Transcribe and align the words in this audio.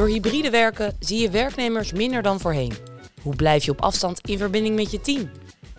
Door 0.00 0.08
hybride 0.08 0.50
werken 0.50 0.96
zie 0.98 1.20
je 1.20 1.30
werknemers 1.30 1.92
minder 1.92 2.22
dan 2.22 2.40
voorheen. 2.40 2.72
Hoe 3.22 3.36
blijf 3.36 3.64
je 3.64 3.70
op 3.70 3.80
afstand 3.80 4.28
in 4.28 4.38
verbinding 4.38 4.76
met 4.76 4.90
je 4.90 5.00
team? 5.00 5.30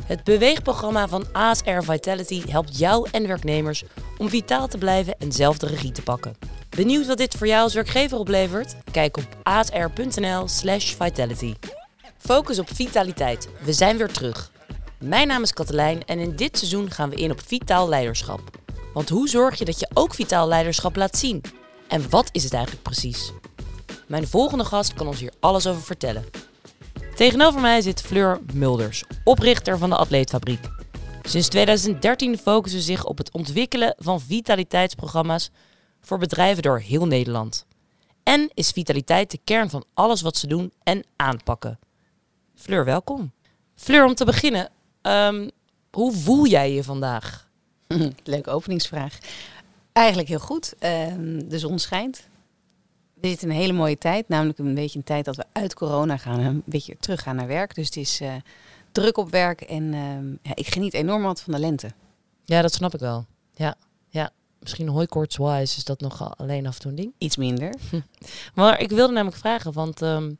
Het 0.05 0.23
beweegprogramma 0.23 1.07
van 1.07 1.25
ASR 1.31 1.81
Vitality 1.81 2.41
helpt 2.49 2.77
jou 2.77 3.07
en 3.11 3.27
werknemers 3.27 3.83
om 4.17 4.29
vitaal 4.29 4.67
te 4.67 4.77
blijven 4.77 5.15
en 5.19 5.31
zelf 5.31 5.57
de 5.57 5.67
regie 5.67 5.91
te 5.91 6.01
pakken. 6.01 6.37
Benieuwd 6.69 7.07
wat 7.07 7.17
dit 7.17 7.35
voor 7.35 7.47
jou 7.47 7.63
als 7.63 7.73
werkgever 7.73 8.17
oplevert? 8.17 8.75
Kijk 8.91 9.17
op 9.17 9.27
asr.nl/slash 9.43 10.95
vitality. 10.95 11.53
Focus 12.17 12.59
op 12.59 12.67
vitaliteit. 12.73 13.49
We 13.63 13.73
zijn 13.73 13.97
weer 13.97 14.11
terug. 14.11 14.51
Mijn 14.99 15.27
naam 15.27 15.41
is 15.41 15.53
Katelijn 15.53 16.05
en 16.05 16.19
in 16.19 16.35
dit 16.35 16.57
seizoen 16.57 16.91
gaan 16.91 17.09
we 17.09 17.15
in 17.15 17.31
op 17.31 17.41
vitaal 17.45 17.89
leiderschap. 17.89 18.41
Want 18.93 19.09
hoe 19.09 19.29
zorg 19.29 19.59
je 19.59 19.65
dat 19.65 19.79
je 19.79 19.89
ook 19.93 20.13
vitaal 20.13 20.47
leiderschap 20.47 20.95
laat 20.95 21.17
zien? 21.17 21.41
En 21.87 22.09
wat 22.09 22.29
is 22.31 22.43
het 22.43 22.53
eigenlijk 22.53 22.83
precies? 22.83 23.31
Mijn 24.11 24.27
volgende 24.27 24.65
gast 24.65 24.93
kan 24.93 25.07
ons 25.07 25.19
hier 25.19 25.33
alles 25.39 25.67
over 25.67 25.81
vertellen. 25.81 26.25
Tegenover 27.15 27.61
mij 27.61 27.81
zit 27.81 28.01
Fleur 28.01 28.39
Mulders, 28.53 29.03
oprichter 29.23 29.77
van 29.77 29.89
de 29.89 29.95
Atleetfabriek. 29.95 30.59
Sinds 31.21 31.47
2013 31.47 32.37
focussen 32.37 32.79
ze 32.79 32.85
zich 32.85 33.05
op 33.05 33.17
het 33.17 33.31
ontwikkelen 33.31 33.95
van 33.97 34.21
vitaliteitsprogramma's 34.21 35.49
voor 36.01 36.17
bedrijven 36.17 36.63
door 36.63 36.79
heel 36.79 37.07
Nederland. 37.07 37.65
En 38.23 38.49
is 38.53 38.71
vitaliteit 38.71 39.31
de 39.31 39.39
kern 39.43 39.69
van 39.69 39.85
alles 39.93 40.21
wat 40.21 40.37
ze 40.37 40.47
doen 40.47 40.73
en 40.83 41.03
aanpakken. 41.15 41.79
Fleur, 42.55 42.85
welkom. 42.85 43.31
Fleur, 43.75 44.05
om 44.05 44.15
te 44.15 44.25
beginnen, 44.25 44.69
ehm, 45.01 45.49
hoe 45.91 46.13
voel 46.13 46.47
jij 46.47 46.73
je 46.73 46.83
vandaag? 46.83 47.49
Leuke 48.23 48.49
openingsvraag. 48.49 49.17
Eigenlijk 49.91 50.27
heel 50.27 50.39
goed. 50.39 50.73
Ehm, 50.79 51.47
de 51.47 51.59
zon 51.59 51.79
schijnt. 51.79 52.29
We 53.21 53.27
zitten 53.27 53.47
in 53.47 53.53
een 53.53 53.61
hele 53.61 53.73
mooie 53.73 53.97
tijd, 53.97 54.29
namelijk 54.29 54.59
een 54.59 54.73
beetje 54.73 54.97
een 54.97 55.05
tijd 55.05 55.25
dat 55.25 55.35
we 55.35 55.45
uit 55.51 55.73
corona 55.73 56.17
gaan 56.17 56.39
en 56.39 56.45
een 56.45 56.63
beetje 56.65 56.97
terug 56.99 57.21
gaan 57.21 57.35
naar 57.35 57.47
werk. 57.47 57.75
Dus 57.75 57.85
het 57.85 57.95
is 57.95 58.21
eh, 58.21 58.33
druk 58.91 59.17
op 59.17 59.31
werk 59.31 59.61
en 59.61 59.93
ehm, 59.93 60.29
ja, 60.41 60.55
ik 60.55 60.67
geniet 60.67 60.93
enorm 60.93 61.21
wat 61.21 61.41
van 61.41 61.53
de 61.53 61.59
lente. 61.59 61.91
Ja, 62.45 62.61
dat 62.61 62.73
snap 62.73 62.93
ik 62.93 62.99
wel. 62.99 63.25
Ja, 63.55 63.75
ja. 64.09 64.31
Misschien 64.59 64.87
hooikoortswise 64.87 65.77
is 65.77 65.83
dat 65.83 65.99
nog 65.99 66.37
alleen 66.37 66.67
af 66.67 66.75
en 66.75 66.81
toe 66.81 66.89
een 66.89 66.97
ding. 66.97 67.13
Iets 67.17 67.37
minder. 67.37 67.73
Maar 68.55 68.79
ik 68.79 68.89
wilde 68.89 69.13
namelijk 69.13 69.37
vragen, 69.37 69.73
want 69.73 70.01
ehm, 70.01 70.33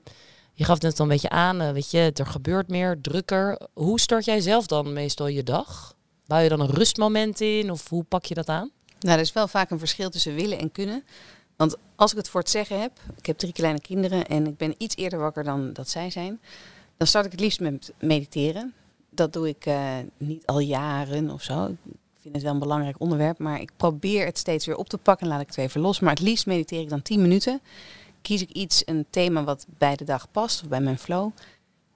je 0.53 0.63
gaf 0.63 0.81
net 0.81 0.99
al 0.99 1.05
een 1.05 1.11
beetje 1.11 1.29
aan, 1.29 1.61
eh, 1.61 1.71
weet 1.71 1.91
je, 1.91 2.11
er 2.13 2.25
gebeurt 2.25 2.67
meer, 2.67 3.01
drukker. 3.01 3.59
Hoe 3.73 3.99
start 3.99 4.25
jij 4.25 4.39
zelf 4.39 4.65
dan 4.65 4.93
meestal 4.93 5.27
je 5.27 5.43
dag? 5.43 5.95
Bouw 6.25 6.39
je 6.39 6.49
dan 6.49 6.59
een 6.59 6.69
rustmoment 6.69 7.41
in 7.41 7.71
of 7.71 7.89
hoe 7.89 8.03
pak 8.03 8.25
je 8.25 8.33
dat 8.33 8.49
aan? 8.49 8.71
Nou, 8.99 9.15
er 9.15 9.23
is 9.23 9.33
wel 9.33 9.47
vaak 9.47 9.69
een 9.69 9.79
verschil 9.79 10.09
tussen 10.09 10.35
willen 10.35 10.59
en 10.59 10.71
kunnen. 10.71 11.03
Want 11.61 11.77
als 11.95 12.11
ik 12.11 12.17
het 12.17 12.29
voor 12.29 12.39
het 12.39 12.49
zeggen 12.49 12.81
heb, 12.81 12.91
ik 13.17 13.25
heb 13.25 13.37
drie 13.37 13.53
kleine 13.53 13.81
kinderen 13.81 14.27
en 14.27 14.47
ik 14.47 14.57
ben 14.57 14.75
iets 14.77 14.95
eerder 14.95 15.19
wakker 15.19 15.43
dan 15.43 15.73
dat 15.73 15.89
zij 15.89 16.09
zijn, 16.09 16.41
dan 16.97 17.07
start 17.07 17.25
ik 17.25 17.31
het 17.31 17.39
liefst 17.39 17.59
met 17.59 17.93
mediteren. 17.99 18.73
Dat 19.09 19.33
doe 19.33 19.47
ik 19.47 19.65
eh, 19.65 19.97
niet 20.17 20.45
al 20.45 20.59
jaren 20.59 21.29
of 21.29 21.41
zo. 21.41 21.65
Ik 21.65 22.19
vind 22.21 22.33
het 22.33 22.43
wel 22.43 22.53
een 22.53 22.59
belangrijk 22.59 22.99
onderwerp, 22.99 23.37
maar 23.37 23.61
ik 23.61 23.71
probeer 23.77 24.25
het 24.25 24.37
steeds 24.37 24.65
weer 24.65 24.75
op 24.75 24.89
te 24.89 24.97
pakken 24.97 25.25
en 25.25 25.31
laat 25.31 25.41
ik 25.41 25.47
het 25.47 25.57
even 25.57 25.81
los. 25.81 25.99
Maar 25.99 26.09
het 26.09 26.21
liefst 26.21 26.45
mediteer 26.45 26.81
ik 26.81 26.89
dan 26.89 27.01
10 27.01 27.21
minuten. 27.21 27.61
Kies 28.21 28.41
ik 28.41 28.49
iets, 28.49 28.81
een 28.85 29.05
thema 29.09 29.43
wat 29.43 29.65
bij 29.77 29.95
de 29.95 30.05
dag 30.05 30.31
past 30.31 30.61
of 30.61 30.69
bij 30.69 30.81
mijn 30.81 30.99
flow. 30.99 31.31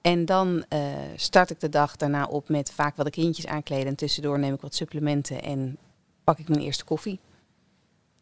En 0.00 0.24
dan 0.24 0.64
eh, 0.68 0.80
start 1.16 1.50
ik 1.50 1.60
de 1.60 1.68
dag 1.68 1.96
daarna 1.96 2.24
op 2.24 2.48
met 2.48 2.72
vaak 2.72 2.96
wat 2.96 3.06
de 3.06 3.12
kindjes 3.12 3.46
aankleden. 3.46 3.86
En 3.86 3.96
tussendoor 3.96 4.38
neem 4.38 4.54
ik 4.54 4.60
wat 4.60 4.74
supplementen 4.74 5.42
en 5.42 5.78
pak 6.24 6.38
ik 6.38 6.48
mijn 6.48 6.60
eerste 6.60 6.84
koffie. 6.84 7.18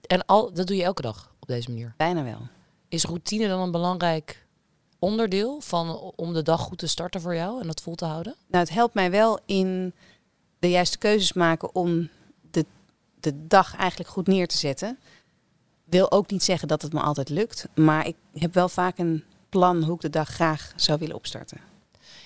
En 0.07 0.27
al, 0.27 0.53
dat 0.53 0.67
doe 0.67 0.77
je 0.77 0.83
elke 0.83 1.03
dag 1.03 1.34
op 1.45 1.55
deze 1.55 1.71
manier? 1.71 1.95
Bijna 1.97 2.25
wel. 2.25 2.41
Is 2.89 3.05
routine 3.05 3.49
dan 3.49 3.61
een 3.61 3.71
belangrijk 3.71 4.47
onderdeel 4.99 5.61
van 5.61 6.13
om 6.17 6.33
de 6.33 6.43
dag 6.43 6.61
goed 6.61 6.79
te 6.79 6.87
starten 6.87 7.21
voor 7.21 7.35
jou 7.35 7.61
en 7.61 7.67
dat 7.67 7.83
vol 7.83 7.95
te 7.95 8.05
houden? 8.05 8.35
Nou, 8.47 8.65
het 8.65 8.75
helpt 8.75 8.95
mij 8.95 9.11
wel 9.11 9.39
in 9.47 9.93
de 10.59 10.71
juiste 10.71 10.99
keuzes 10.99 11.33
maken 11.33 11.75
om 11.75 12.09
de, 12.51 12.65
de 13.21 13.47
dag 13.47 13.77
eigenlijk 13.77 14.11
goed 14.11 14.27
neer 14.27 14.49
te 14.49 14.57
zetten. 14.57 14.99
Wil 15.85 16.11
ook 16.13 16.31
niet 16.31 16.43
zeggen 16.43 16.69
dat 16.69 16.83
het 16.83 16.93
me 16.93 17.01
altijd 17.01 17.29
lukt, 17.29 17.67
maar 17.75 18.07
ik 18.07 18.17
heb 18.35 18.55
wel 18.55 18.69
vaak 18.69 18.99
een 18.99 19.25
plan 19.49 19.83
hoe 19.83 19.95
ik 19.95 20.01
de 20.01 20.11
dag 20.11 20.29
graag 20.29 20.73
zou 20.77 20.99
willen 20.99 21.17
opstarten. 21.17 21.59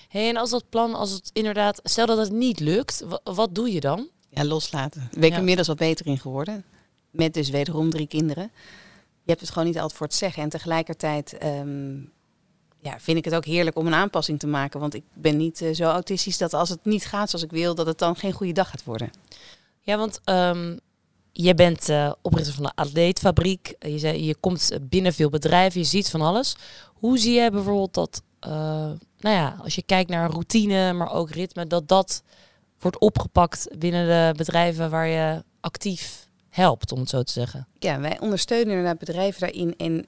Hey, 0.09 0.29
en 0.29 0.37
als 0.37 0.49
dat 0.49 0.69
plan, 0.69 0.93
als 0.93 1.11
het 1.11 1.29
inderdaad, 1.33 1.79
stel 1.83 2.05
dat 2.05 2.17
het 2.17 2.31
niet 2.31 2.59
lukt, 2.59 2.99
wa- 3.05 3.19
wat 3.23 3.55
doe 3.55 3.71
je 3.73 3.79
dan? 3.79 4.07
Ja, 4.29 4.45
loslaten. 4.45 4.99
Daar 5.01 5.09
ben 5.11 5.23
ik 5.23 5.31
Ja. 5.31 5.37
inmiddels 5.37 5.67
wat 5.67 5.77
beter 5.77 6.05
in 6.07 6.19
geworden. 6.19 6.63
Met 7.11 7.33
dus 7.33 7.49
wederom 7.49 7.89
drie 7.89 8.07
kinderen. 8.07 8.51
Je 9.29 9.35
hebt 9.35 9.47
het 9.47 9.53
gewoon 9.53 9.67
niet 9.67 9.79
altijd 9.79 9.97
voor 9.97 10.07
het 10.07 10.15
zeggen. 10.15 10.43
En 10.43 10.49
tegelijkertijd 10.49 11.37
ehm, 11.37 11.97
ja, 12.79 12.99
vind 12.99 13.17
ik 13.17 13.25
het 13.25 13.35
ook 13.35 13.45
heerlijk 13.45 13.77
om 13.77 13.87
een 13.87 13.93
aanpassing 13.93 14.39
te 14.39 14.47
maken. 14.47 14.79
Want 14.79 14.93
ik 14.93 15.03
ben 15.13 15.37
niet 15.37 15.61
eh, 15.61 15.73
zo 15.73 15.83
autistisch 15.83 16.37
dat 16.37 16.53
als 16.53 16.69
het 16.69 16.85
niet 16.85 17.05
gaat 17.05 17.29
zoals 17.29 17.45
ik 17.45 17.51
wil, 17.51 17.75
dat 17.75 17.85
het 17.85 17.97
dan 17.97 18.15
geen 18.15 18.31
goede 18.31 18.53
dag 18.53 18.69
gaat 18.69 18.83
worden. 18.83 19.09
Ja, 19.81 19.97
want 19.97 20.19
ehm 20.23 20.77
je 21.31 21.55
bent 21.55 21.89
eh, 21.89 22.11
oprichter 22.21 22.53
van 22.53 22.63
de 22.63 22.71
Atleetfabriek. 22.75 23.75
Je, 23.79 23.99
zei, 23.99 24.25
je 24.25 24.35
komt 24.35 24.77
binnen 24.81 25.13
veel 25.13 25.29
bedrijven, 25.29 25.79
je 25.79 25.85
ziet 25.85 26.09
van 26.09 26.21
alles. 26.21 26.55
Hoe 26.93 27.17
zie 27.17 27.33
jij 27.33 27.51
bijvoorbeeld 27.51 27.93
dat, 27.93 28.21
eh, 28.39 28.51
nou 29.19 29.35
ja, 29.35 29.55
als 29.63 29.75
je 29.75 29.83
kijkt 29.83 30.09
naar 30.09 30.29
routine, 30.29 30.93
maar 30.93 31.11
ook 31.11 31.29
ritme, 31.29 31.67
dat 31.67 31.87
dat 31.87 32.23
wordt 32.79 32.99
opgepakt 32.99 33.67
binnen 33.77 34.07
de 34.07 34.37
bedrijven 34.37 34.89
waar 34.89 35.07
je 35.07 35.43
actief 35.59 36.28
helpt, 36.49 36.91
om 36.91 36.99
het 36.99 37.09
zo 37.09 37.23
te 37.23 37.31
zeggen? 37.31 37.67
Ja, 37.79 37.99
wij 37.99 38.19
ondersteunen 38.19 38.67
inderdaad 38.69 38.99
bedrijven 38.99 39.39
daarin. 39.41 39.73
En 39.77 40.05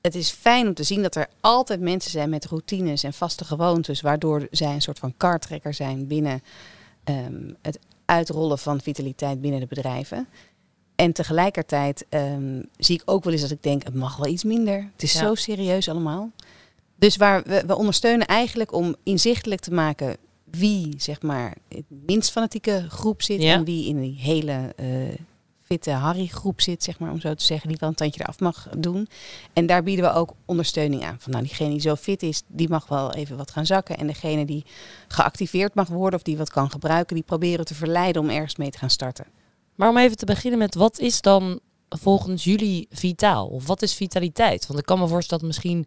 het 0.00 0.14
is 0.14 0.30
fijn 0.30 0.66
om 0.66 0.74
te 0.74 0.82
zien 0.82 1.02
dat 1.02 1.14
er 1.14 1.26
altijd 1.40 1.80
mensen 1.80 2.10
zijn 2.10 2.30
met 2.30 2.44
routines 2.46 3.02
en 3.02 3.12
vaste 3.12 3.44
gewoontes, 3.44 4.00
waardoor 4.00 4.46
zij 4.50 4.74
een 4.74 4.82
soort 4.82 4.98
van 4.98 5.14
kartrekker 5.16 5.74
zijn 5.74 6.06
binnen 6.06 6.42
ehm, 7.04 7.50
het 7.62 7.78
uitrollen 8.04 8.58
van 8.58 8.80
vitaliteit 8.80 9.40
binnen 9.40 9.60
de 9.60 9.66
bedrijven. 9.66 10.28
En 10.94 11.12
tegelijkertijd 11.12 12.06
ehm, 12.08 12.62
zie 12.76 12.94
ik 12.94 13.02
ook 13.04 13.24
wel 13.24 13.32
eens 13.32 13.42
dat 13.42 13.50
ik 13.50 13.62
denk, 13.62 13.84
het 13.84 13.94
mag 13.94 14.16
wel 14.16 14.32
iets 14.32 14.44
minder. 14.44 14.88
Het 14.92 15.02
is 15.02 15.12
Ja. 15.12 15.18
zo 15.18 15.34
serieus 15.34 15.88
allemaal. 15.88 16.30
Dus 16.96 17.16
waar 17.16 17.42
we, 17.42 17.62
we 17.66 17.76
ondersteunen 17.76 18.26
eigenlijk 18.26 18.72
om 18.72 18.96
inzichtelijk 19.02 19.60
te 19.60 19.72
maken 19.72 20.16
wie 20.44 20.94
zeg 20.96 21.22
maar 21.22 21.54
de 21.68 21.84
minst 21.88 22.30
fanatieke 22.30 22.86
groep 22.88 23.22
zit 23.22 23.42
Ja. 23.42 23.54
en 23.54 23.64
wie 23.64 23.88
in 23.88 24.00
die 24.00 24.16
hele 24.18 24.72
eh, 24.76 24.86
fitte 25.74 25.90
Harry 25.90 26.26
groep 26.26 26.60
zit, 26.60 26.82
zeg 26.82 26.98
maar 26.98 27.10
om 27.10 27.20
zo 27.20 27.34
te 27.34 27.44
zeggen, 27.44 27.68
die 27.68 27.76
wel 27.80 27.88
een 27.88 27.94
tandje 27.94 28.20
eraf 28.20 28.40
mag 28.40 28.68
doen. 28.78 29.08
En 29.52 29.66
daar 29.66 29.82
bieden 29.82 30.04
we 30.04 30.12
ook 30.12 30.32
ondersteuning 30.44 31.04
aan. 31.04 31.16
Van 31.18 31.32
nou, 31.32 31.44
diegene 31.44 31.70
die 31.70 31.80
zo 31.80 31.94
fit 31.94 32.22
is, 32.22 32.42
die 32.46 32.68
mag 32.68 32.86
wel 32.86 33.12
even 33.12 33.36
wat 33.36 33.50
gaan 33.50 33.66
zakken. 33.66 33.96
En 33.96 34.06
degene 34.06 34.44
die 34.44 34.64
geactiveerd 35.08 35.74
mag 35.74 35.88
worden 35.88 36.18
of 36.18 36.24
die 36.24 36.36
wat 36.36 36.50
kan 36.50 36.70
gebruiken, 36.70 37.14
die 37.14 37.24
proberen 37.24 37.64
te 37.64 37.74
verleiden 37.74 38.22
om 38.22 38.30
ergens 38.30 38.56
mee 38.56 38.70
te 38.70 38.78
gaan 38.78 38.90
starten. 38.90 39.26
Maar 39.74 39.88
om 39.88 39.96
even 39.96 40.16
te 40.16 40.26
beginnen 40.26 40.58
met, 40.58 40.74
wat 40.74 40.98
is 40.98 41.20
dan 41.20 41.60
volgens 41.88 42.44
jullie 42.44 42.86
vitaal? 42.90 43.46
Of 43.46 43.66
wat 43.66 43.82
is 43.82 43.94
vitaliteit? 43.94 44.66
Want 44.66 44.78
ik 44.78 44.86
kan 44.86 44.98
me 44.98 45.08
voorstellen 45.08 45.44
dat 45.44 45.54
misschien, 45.54 45.86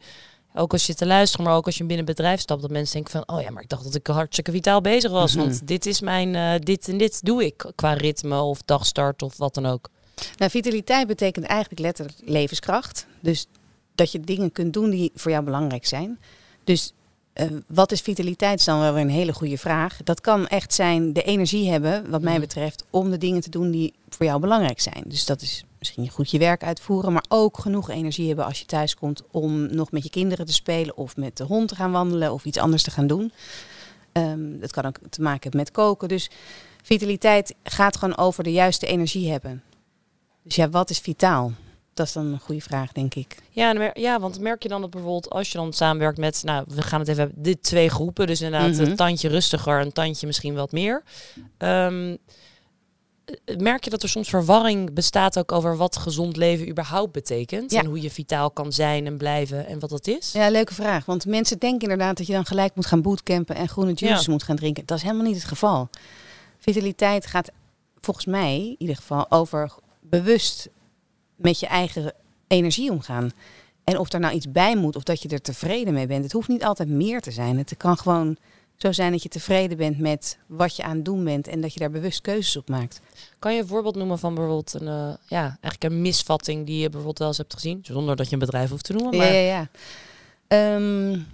ook 0.58 0.72
als 0.72 0.86
je 0.86 0.94
te 0.96 1.06
luisteren, 1.06 1.46
maar 1.46 1.56
ook 1.56 1.66
als 1.66 1.78
je 1.78 1.84
binnen 1.84 2.08
een 2.08 2.14
bedrijf 2.16 2.40
stapt, 2.40 2.62
dat 2.62 2.72
mensen 2.72 2.94
denken 2.94 3.12
van, 3.12 3.36
oh 3.38 3.42
ja, 3.42 3.52
maar 3.52 3.64
ik 3.64 3.70
dacht 3.70 3.84
dat 3.84 3.96
ik 3.96 4.08
hartstikke 4.08 4.52
vitaal 4.52 4.82
bezig 4.82 5.12
was. 5.12 5.36
Mhm. 5.36 5.44
Want 5.46 5.68
dit 5.68 5.86
is 5.86 6.02
mijn, 6.02 6.36
eh, 6.36 6.54
dit 6.60 6.88
en 6.90 6.98
dit 6.98 7.26
doe 7.26 7.46
ik 7.46 7.72
qua 7.76 7.94
ritme 7.94 8.42
of 8.42 8.62
dagstart 8.62 9.22
of 9.22 9.38
wat 9.38 9.54
dan 9.54 9.66
ook. 9.66 9.90
Nou, 10.38 10.52
vitaliteit 10.52 11.08
betekent 11.08 11.46
eigenlijk 11.46 11.82
letterlijk 11.82 12.18
levenskracht. 12.26 13.06
Dus 13.20 13.46
dat 13.96 14.12
je 14.12 14.20
dingen 14.20 14.52
kunt 14.52 14.74
doen 14.74 14.90
die 14.90 15.12
voor 15.16 15.32
jou 15.32 15.44
belangrijk 15.44 15.86
zijn. 15.86 16.20
Dus 16.64 16.92
eh, 17.34 17.48
wat 17.68 17.92
is 17.92 18.02
vitaliteit 18.02 18.60
is 18.60 18.66
dan 18.66 18.80
wel 18.80 18.94
weer 18.94 19.02
een 19.02 19.10
hele 19.10 19.34
goede 19.34 19.58
vraag. 19.58 19.98
Dat 20.04 20.22
kan 20.22 20.48
echt 20.48 20.74
zijn 20.74 21.14
de 21.14 21.24
energie 21.24 21.70
hebben, 21.70 22.10
wat 22.10 22.22
mij 22.22 22.32
Mhm. 22.32 22.42
betreft, 22.42 22.84
om 22.90 23.10
de 23.10 23.18
dingen 23.18 23.42
te 23.42 23.50
doen 23.50 23.72
die 23.72 23.94
voor 24.10 24.26
jou 24.26 24.40
belangrijk 24.40 24.80
zijn. 24.82 25.04
Dus 25.06 25.26
dat 25.26 25.42
is 25.42 25.64
misschien 25.80 26.10
goed 26.10 26.32
je 26.32 26.38
werk 26.38 26.64
uitvoeren, 26.64 27.14
maar 27.14 27.26
ook 27.28 27.60
genoeg 27.60 27.90
energie 27.90 28.28
hebben 28.28 28.46
als 28.46 28.60
je 28.60 28.66
thuis 28.66 28.96
komt 28.96 29.24
om 29.32 29.76
nog 29.76 29.92
met 29.92 30.04
je 30.04 30.10
kinderen 30.10 30.46
te 30.46 30.54
spelen 30.54 30.98
of 30.98 31.16
met 31.18 31.38
de 31.38 31.44
hond 31.44 31.68
te 31.68 31.76
gaan 31.76 31.92
wandelen 31.92 32.34
of 32.34 32.46
iets 32.46 32.58
anders 32.58 32.84
te 32.84 32.92
gaan 32.92 33.08
doen. 33.08 33.32
Ehm, 34.12 34.60
dat 34.60 34.72
kan 34.72 34.86
ook 34.86 34.98
te 35.10 35.22
maken 35.22 35.42
hebben 35.42 35.60
met 35.60 35.72
koken. 35.72 36.08
Dus 36.08 36.30
vitaliteit 36.84 37.56
gaat 37.64 37.98
gewoon 37.98 38.18
over 38.18 38.44
de 38.44 38.52
juiste 38.52 38.86
energie 38.86 39.32
hebben. 39.32 39.64
Dus 40.44 40.56
ja, 40.56 40.70
wat 40.70 40.90
is 40.90 41.00
vitaal? 41.00 41.52
Dat 41.94 42.08
is 42.08 42.14
dan 42.14 42.26
een 42.26 42.40
goede 42.40 42.62
vraag, 42.62 42.92
denk 42.92 43.16
ik. 43.16 43.38
Ja, 43.50 43.92
ja, 43.94 44.20
want 44.20 44.40
merk 44.40 44.64
je 44.64 44.70
dan 44.70 44.82
dat 44.82 44.90
bijvoorbeeld 44.90 45.30
als 45.30 45.52
je 45.52 45.58
dan 45.58 45.74
samenwerkt 45.74 46.18
met, 46.18 46.42
nou, 46.44 46.66
we 46.68 46.82
gaan 46.82 47.00
het 47.00 47.10
even 47.10 47.24
hebben, 47.24 47.44
dit 47.44 47.64
twee 47.64 47.90
groepen, 47.90 48.28
dus 48.28 48.42
inderdaad 48.42 48.72
Mhm. 48.72 48.82
een 48.82 48.96
tandje 48.96 49.30
rustiger, 49.30 49.82
een 49.82 49.92
tandje 49.92 50.28
misschien 50.28 50.54
wat 50.56 50.72
meer. 50.72 51.04
Ehm, 51.58 52.10
eh, 52.10 52.18
merk 53.58 53.84
je 53.84 53.90
dat 53.90 54.04
er 54.04 54.10
soms 54.10 54.30
verwarring 54.30 54.94
bestaat 54.94 55.40
ook 55.40 55.52
over 55.52 55.78
wat 55.78 55.98
gezond 55.98 56.36
leven 56.36 56.70
überhaupt 56.70 57.12
betekent 57.12 57.72
Ja. 57.72 57.80
en 57.80 57.86
hoe 57.86 58.02
je 58.02 58.10
vitaal 58.12 58.52
kan 58.52 58.72
zijn 58.74 59.06
en 59.06 59.18
blijven 59.18 59.68
en 59.68 59.80
wat 59.80 59.90
dat 59.90 60.08
is? 60.08 60.32
Ja, 60.32 60.50
leuke 60.50 60.74
vraag. 60.74 61.06
Want 61.06 61.26
mensen 61.26 61.60
denken 61.60 61.82
inderdaad 61.82 62.18
dat 62.18 62.28
je 62.28 62.34
dan 62.34 62.46
gelijk 62.46 62.76
moet 62.76 62.86
gaan 62.86 63.02
bootcampen 63.02 63.56
en 63.56 63.68
groene 63.70 63.94
juices 63.96 64.26
Ja. 64.26 64.32
moet 64.32 64.44
gaan 64.44 64.56
drinken. 64.56 64.86
Dat 64.86 64.98
is 64.98 65.04
helemaal 65.04 65.26
niet 65.26 65.36
het 65.36 65.44
geval. 65.46 65.90
Vitaliteit 66.58 67.26
gaat 67.26 67.50
volgens 68.00 68.26
mij 68.26 68.56
in 68.60 68.76
ieder 68.78 68.96
geval 68.96 69.32
over 69.32 69.74
bewust 70.02 70.70
met 71.36 71.60
je 71.60 71.68
eigen 71.68 72.14
energie 72.48 72.92
omgaan. 72.92 73.32
En 73.84 73.98
of 73.98 74.14
er 74.14 74.20
nou 74.20 74.34
iets 74.34 74.52
bij 74.52 74.76
moet 74.76 74.96
of 74.96 75.04
dat 75.04 75.22
je 75.22 75.30
er 75.30 75.42
tevreden 75.42 75.94
mee 75.94 76.08
bent. 76.08 76.24
Het 76.24 76.32
hoeft 76.34 76.48
niet 76.48 76.64
altijd 76.64 76.90
meer 76.90 77.22
te 77.22 77.32
zijn. 77.32 77.58
Het 77.58 77.74
kan 77.78 77.98
gewoon 77.98 78.38
zo 78.78 78.92
zijn 78.92 79.12
dat 79.12 79.24
je 79.24 79.30
tevreden 79.30 79.78
bent 79.78 80.00
met 80.00 80.38
wat 80.46 80.76
je 80.76 80.84
aan 80.84 80.96
het 80.96 81.06
doen 81.06 81.24
bent 81.24 81.48
en 81.48 81.62
dat 81.62 81.74
je 81.74 81.80
daar 81.80 81.92
bewust 81.92 82.22
keuzes 82.22 82.58
op 82.58 82.70
maakt. 82.70 83.02
Kan 83.40 83.54
je 83.54 83.62
een 83.62 83.68
voorbeeld 83.68 83.96
noemen 83.96 84.20
van 84.20 84.34
bijvoorbeeld 84.34 84.74
een, 84.74 84.88
uh, 84.88 85.14
ja, 85.28 85.58
eigenlijk 85.62 85.84
een 85.84 86.02
misvatting 86.02 86.66
die 86.66 86.78
je 86.78 86.90
bijvoorbeeld 86.90 87.20
wel 87.20 87.28
eens 87.28 87.38
hebt 87.38 87.54
gezien? 87.54 87.80
Zonder 87.84 88.16
dat 88.16 88.28
je 88.28 88.34
een 88.34 88.40
bedrijf 88.40 88.70
hoeft 88.70 88.84
te 88.84 88.94
noemen. 88.94 89.18
Maar... 89.18 89.34
Ja, 89.34 89.34
ja, 89.34 89.68
ja. 90.48 90.76
Um, 90.76 91.28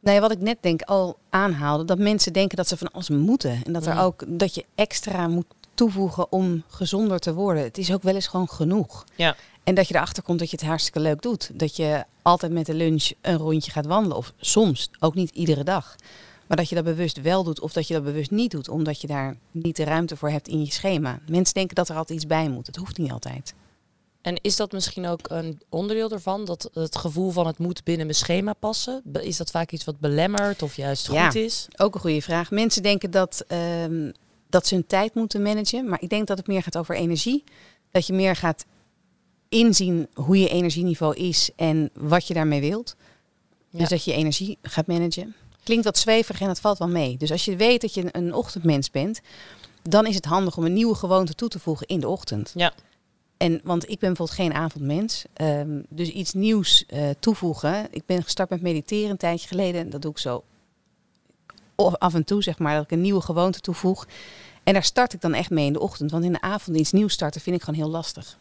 nou 0.00 0.14
ja, 0.16 0.20
wat 0.20 0.32
ik 0.32 0.40
net 0.40 0.58
denk 0.60 0.82
al 0.82 1.18
aanhaalde, 1.30 1.84
dat 1.84 1.98
mensen 1.98 2.32
denken 2.32 2.56
dat 2.56 2.68
ze 2.68 2.76
van 2.76 2.90
alles 2.90 3.08
moeten. 3.08 3.60
En 3.64 3.72
dat, 3.72 3.86
er 3.86 3.98
ook, 3.98 4.24
dat 4.26 4.54
je 4.54 4.64
extra 4.74 5.28
moet 5.28 5.46
toevoegen 5.74 6.32
om 6.32 6.62
gezonder 6.68 7.18
te 7.18 7.34
worden. 7.34 7.62
Het 7.62 7.78
is 7.78 7.92
ook 7.92 8.02
wel 8.02 8.14
eens 8.14 8.26
gewoon 8.26 8.48
genoeg. 8.48 9.04
Ja. 9.14 9.36
En 9.64 9.74
dat 9.74 9.88
je 9.88 9.94
erachter 9.94 10.22
komt 10.22 10.38
dat 10.38 10.50
je 10.50 10.56
het 10.56 10.66
hartstikke 10.66 11.00
leuk 11.00 11.22
doet. 11.22 11.50
Dat 11.52 11.76
je 11.76 12.04
altijd 12.22 12.52
met 12.52 12.66
de 12.66 12.74
lunch 12.74 13.10
een 13.20 13.36
rondje 13.36 13.70
gaat 13.70 13.86
wandelen. 13.86 14.16
Of 14.16 14.32
soms, 14.40 14.90
ook 14.98 15.14
niet 15.14 15.30
iedere 15.30 15.64
dag. 15.64 15.96
Maar 16.52 16.60
dat 16.60 16.70
je 16.70 16.82
dat 16.82 16.94
bewust 16.94 17.20
wel 17.20 17.44
doet 17.44 17.60
of 17.60 17.72
dat 17.72 17.88
je 17.88 17.94
dat 17.94 18.04
bewust 18.04 18.30
niet 18.30 18.50
doet. 18.50 18.68
Omdat 18.68 19.00
je 19.00 19.06
daar 19.06 19.36
niet 19.50 19.76
de 19.76 19.84
ruimte 19.84 20.16
voor 20.16 20.30
hebt 20.30 20.48
in 20.48 20.60
je 20.64 20.72
schema. 20.72 21.18
Mensen 21.28 21.54
denken 21.54 21.74
dat 21.74 21.88
er 21.88 21.96
altijd 21.96 22.18
iets 22.18 22.26
bij 22.26 22.48
moet. 22.48 22.66
Het 22.66 22.76
hoeft 22.76 22.98
niet 22.98 23.12
altijd. 23.12 23.54
En 24.22 24.38
is 24.42 24.56
dat 24.56 24.72
misschien 24.72 25.06
ook 25.06 25.30
een 25.30 25.60
onderdeel 25.68 26.10
ervan? 26.10 26.44
Dat 26.44 26.70
het 26.72 26.96
gevoel 26.96 27.30
van 27.30 27.46
het 27.46 27.58
moet 27.58 27.84
binnen 27.84 28.06
mijn 28.06 28.18
schema 28.18 28.52
passen? 28.52 29.02
Is 29.12 29.36
dat 29.36 29.50
vaak 29.50 29.70
iets 29.70 29.84
wat 29.84 29.98
belemmert 30.00 30.62
of 30.62 30.76
juist 30.76 31.06
goed 31.06 31.16
ja, 31.16 31.32
is? 31.32 31.68
Ook 31.76 31.94
een 31.94 32.00
goede 32.00 32.22
vraag. 32.22 32.50
Mensen 32.50 32.82
denken 32.82 33.10
dat, 33.10 33.44
um, 33.84 34.12
dat 34.48 34.66
ze 34.66 34.74
hun 34.74 34.86
tijd 34.86 35.14
moeten 35.14 35.42
managen. 35.42 35.88
Maar 35.88 36.02
ik 36.02 36.08
denk 36.08 36.26
dat 36.26 36.38
het 36.38 36.46
meer 36.46 36.62
gaat 36.62 36.76
over 36.76 36.96
energie. 36.96 37.44
Dat 37.90 38.06
je 38.06 38.12
meer 38.12 38.36
gaat 38.36 38.64
inzien 39.48 40.08
hoe 40.14 40.38
je 40.38 40.48
energieniveau 40.48 41.16
is 41.16 41.50
en 41.56 41.90
wat 41.94 42.26
je 42.26 42.34
daarmee 42.34 42.60
wilt. 42.60 42.96
Dus 43.70 43.88
dat 43.88 44.04
je 44.04 44.12
energie 44.12 44.58
gaat 44.62 44.86
managen. 44.86 45.34
Klinkt 45.62 45.84
wat 45.84 45.98
zweverig 45.98 46.40
en 46.40 46.46
dat 46.46 46.60
valt 46.60 46.78
wel 46.78 46.88
mee. 46.88 47.16
Dus 47.16 47.30
als 47.30 47.44
je 47.44 47.56
weet 47.56 47.80
dat 47.80 47.94
je 47.94 48.08
een 48.12 48.34
ochtendmens 48.34 48.90
bent, 48.90 49.20
dan 49.82 50.06
is 50.06 50.14
het 50.14 50.24
handig 50.24 50.56
om 50.56 50.64
een 50.64 50.72
nieuwe 50.72 50.94
gewoonte 50.94 51.34
toe 51.34 51.48
te 51.48 51.58
voegen 51.58 51.86
in 51.86 52.00
de 52.00 52.08
ochtend. 52.08 52.52
Ja. 52.54 52.72
En, 53.36 53.60
want 53.64 53.82
ik 53.82 53.98
ben 53.98 54.08
bijvoorbeeld 54.08 54.38
geen 54.38 54.52
avondmens. 54.52 55.24
Um, 55.36 55.84
dus 55.88 56.08
iets 56.08 56.32
nieuws 56.32 56.84
uh, 56.88 57.08
toevoegen. 57.18 57.86
Ik 57.90 58.06
ben 58.06 58.22
gestart 58.22 58.50
met 58.50 58.62
mediteren 58.62 59.10
een 59.10 59.16
tijdje 59.16 59.48
geleden. 59.48 59.90
Dat 59.90 60.02
doe 60.02 60.10
ik 60.10 60.18
zo 60.18 60.44
af 61.98 62.14
en 62.14 62.24
toe, 62.24 62.42
zeg 62.42 62.58
maar, 62.58 62.74
dat 62.74 62.84
ik 62.84 62.90
een 62.90 63.00
nieuwe 63.00 63.20
gewoonte 63.20 63.60
toevoeg. 63.60 64.06
En 64.62 64.72
daar 64.72 64.84
start 64.84 65.12
ik 65.12 65.20
dan 65.20 65.34
echt 65.34 65.50
mee 65.50 65.66
in 65.66 65.72
de 65.72 65.80
ochtend. 65.80 66.10
Want 66.10 66.24
in 66.24 66.32
de 66.32 66.40
avond 66.40 66.76
iets 66.76 66.92
nieuws 66.92 67.12
starten 67.12 67.40
vind 67.40 67.56
ik 67.56 67.62
gewoon 67.62 67.80
heel 67.80 67.90
lastig. 67.90 68.38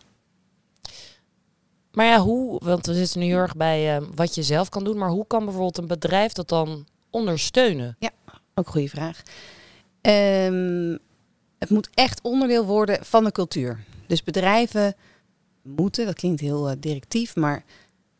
Maar 1.92 2.06
ja, 2.06 2.20
hoe, 2.20 2.60
want 2.64 2.86
we 2.86 2.94
zitten 2.94 3.20
nu 3.20 3.26
heel 3.26 3.38
erg 3.38 3.56
bij 3.56 3.98
uh, 3.98 4.08
wat 4.16 4.36
je 4.36 4.44
zelf 4.44 4.70
kan 4.70 4.84
doen. 4.84 4.98
Maar 4.98 5.10
hoe 5.10 5.28
kan 5.28 5.44
bijvoorbeeld 5.44 5.78
een 5.78 5.88
bedrijf 5.88 6.34
dat 6.34 6.50
dan 6.50 6.86
ondersteunen? 7.12 7.96
Ja, 8.00 8.10
ook 8.56 8.66
een 8.66 8.72
goede 8.72 8.90
vraag. 8.90 9.22
Um, 10.02 11.00
het 11.60 11.70
moet 11.70 11.90
echt 11.94 12.22
onderdeel 12.22 12.66
worden 12.66 13.06
van 13.06 13.24
de 13.24 13.32
cultuur. 13.32 13.84
Dus 14.08 14.24
bedrijven 14.24 14.96
moeten, 15.62 16.06
dat 16.06 16.16
klinkt 16.16 16.42
heel 16.42 16.70
uh, 16.70 16.76
directief, 16.80 17.36
maar 17.36 17.64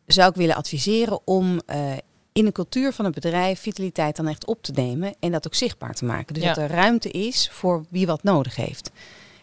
zou 0.06 0.30
ik 0.30 0.36
willen 0.36 0.56
adviseren 0.56 1.20
om 1.28 1.62
uh, 1.70 1.94
in 2.34 2.46
de 2.46 2.52
cultuur 2.52 2.94
van 2.94 3.06
het 3.06 3.14
bedrijf 3.14 3.60
vitaliteit 3.60 4.16
dan 4.16 4.28
echt 4.28 4.46
op 4.46 4.64
te 4.64 4.72
nemen 4.72 5.16
en 5.20 5.32
dat 5.32 5.48
ook 5.48 5.56
zichtbaar 5.56 5.94
te 5.94 6.06
maken. 6.06 6.34
Dus 6.34 6.44
Ja. 6.44 6.54
dat 6.54 6.64
er 6.64 6.70
ruimte 6.70 7.10
is 7.10 7.50
voor 7.52 7.86
wie 7.90 8.08
wat 8.08 8.24
nodig 8.24 8.56
heeft. 8.56 8.92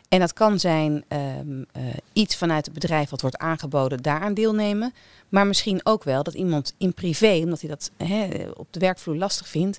En 0.08 0.20
dat 0.20 0.32
kan 0.32 0.58
zijn 0.58 1.04
eh, 1.08 1.20
iets 2.12 2.36
vanuit 2.36 2.64
het 2.64 2.74
bedrijf 2.74 3.10
wat 3.10 3.20
wordt 3.20 3.36
aangeboden, 3.36 4.02
daaraan 4.02 4.34
deelnemen. 4.34 4.94
Maar 5.28 5.46
misschien 5.46 5.80
ook 5.82 6.04
wel 6.04 6.22
dat 6.22 6.34
iemand 6.34 6.74
in 6.78 6.94
privé, 6.94 7.40
omdat 7.44 7.60
hij 7.60 7.70
dat 7.70 7.90
op 8.56 8.66
de 8.70 8.80
werkvloer 8.80 9.16
lastig 9.16 9.48
vindt, 9.48 9.78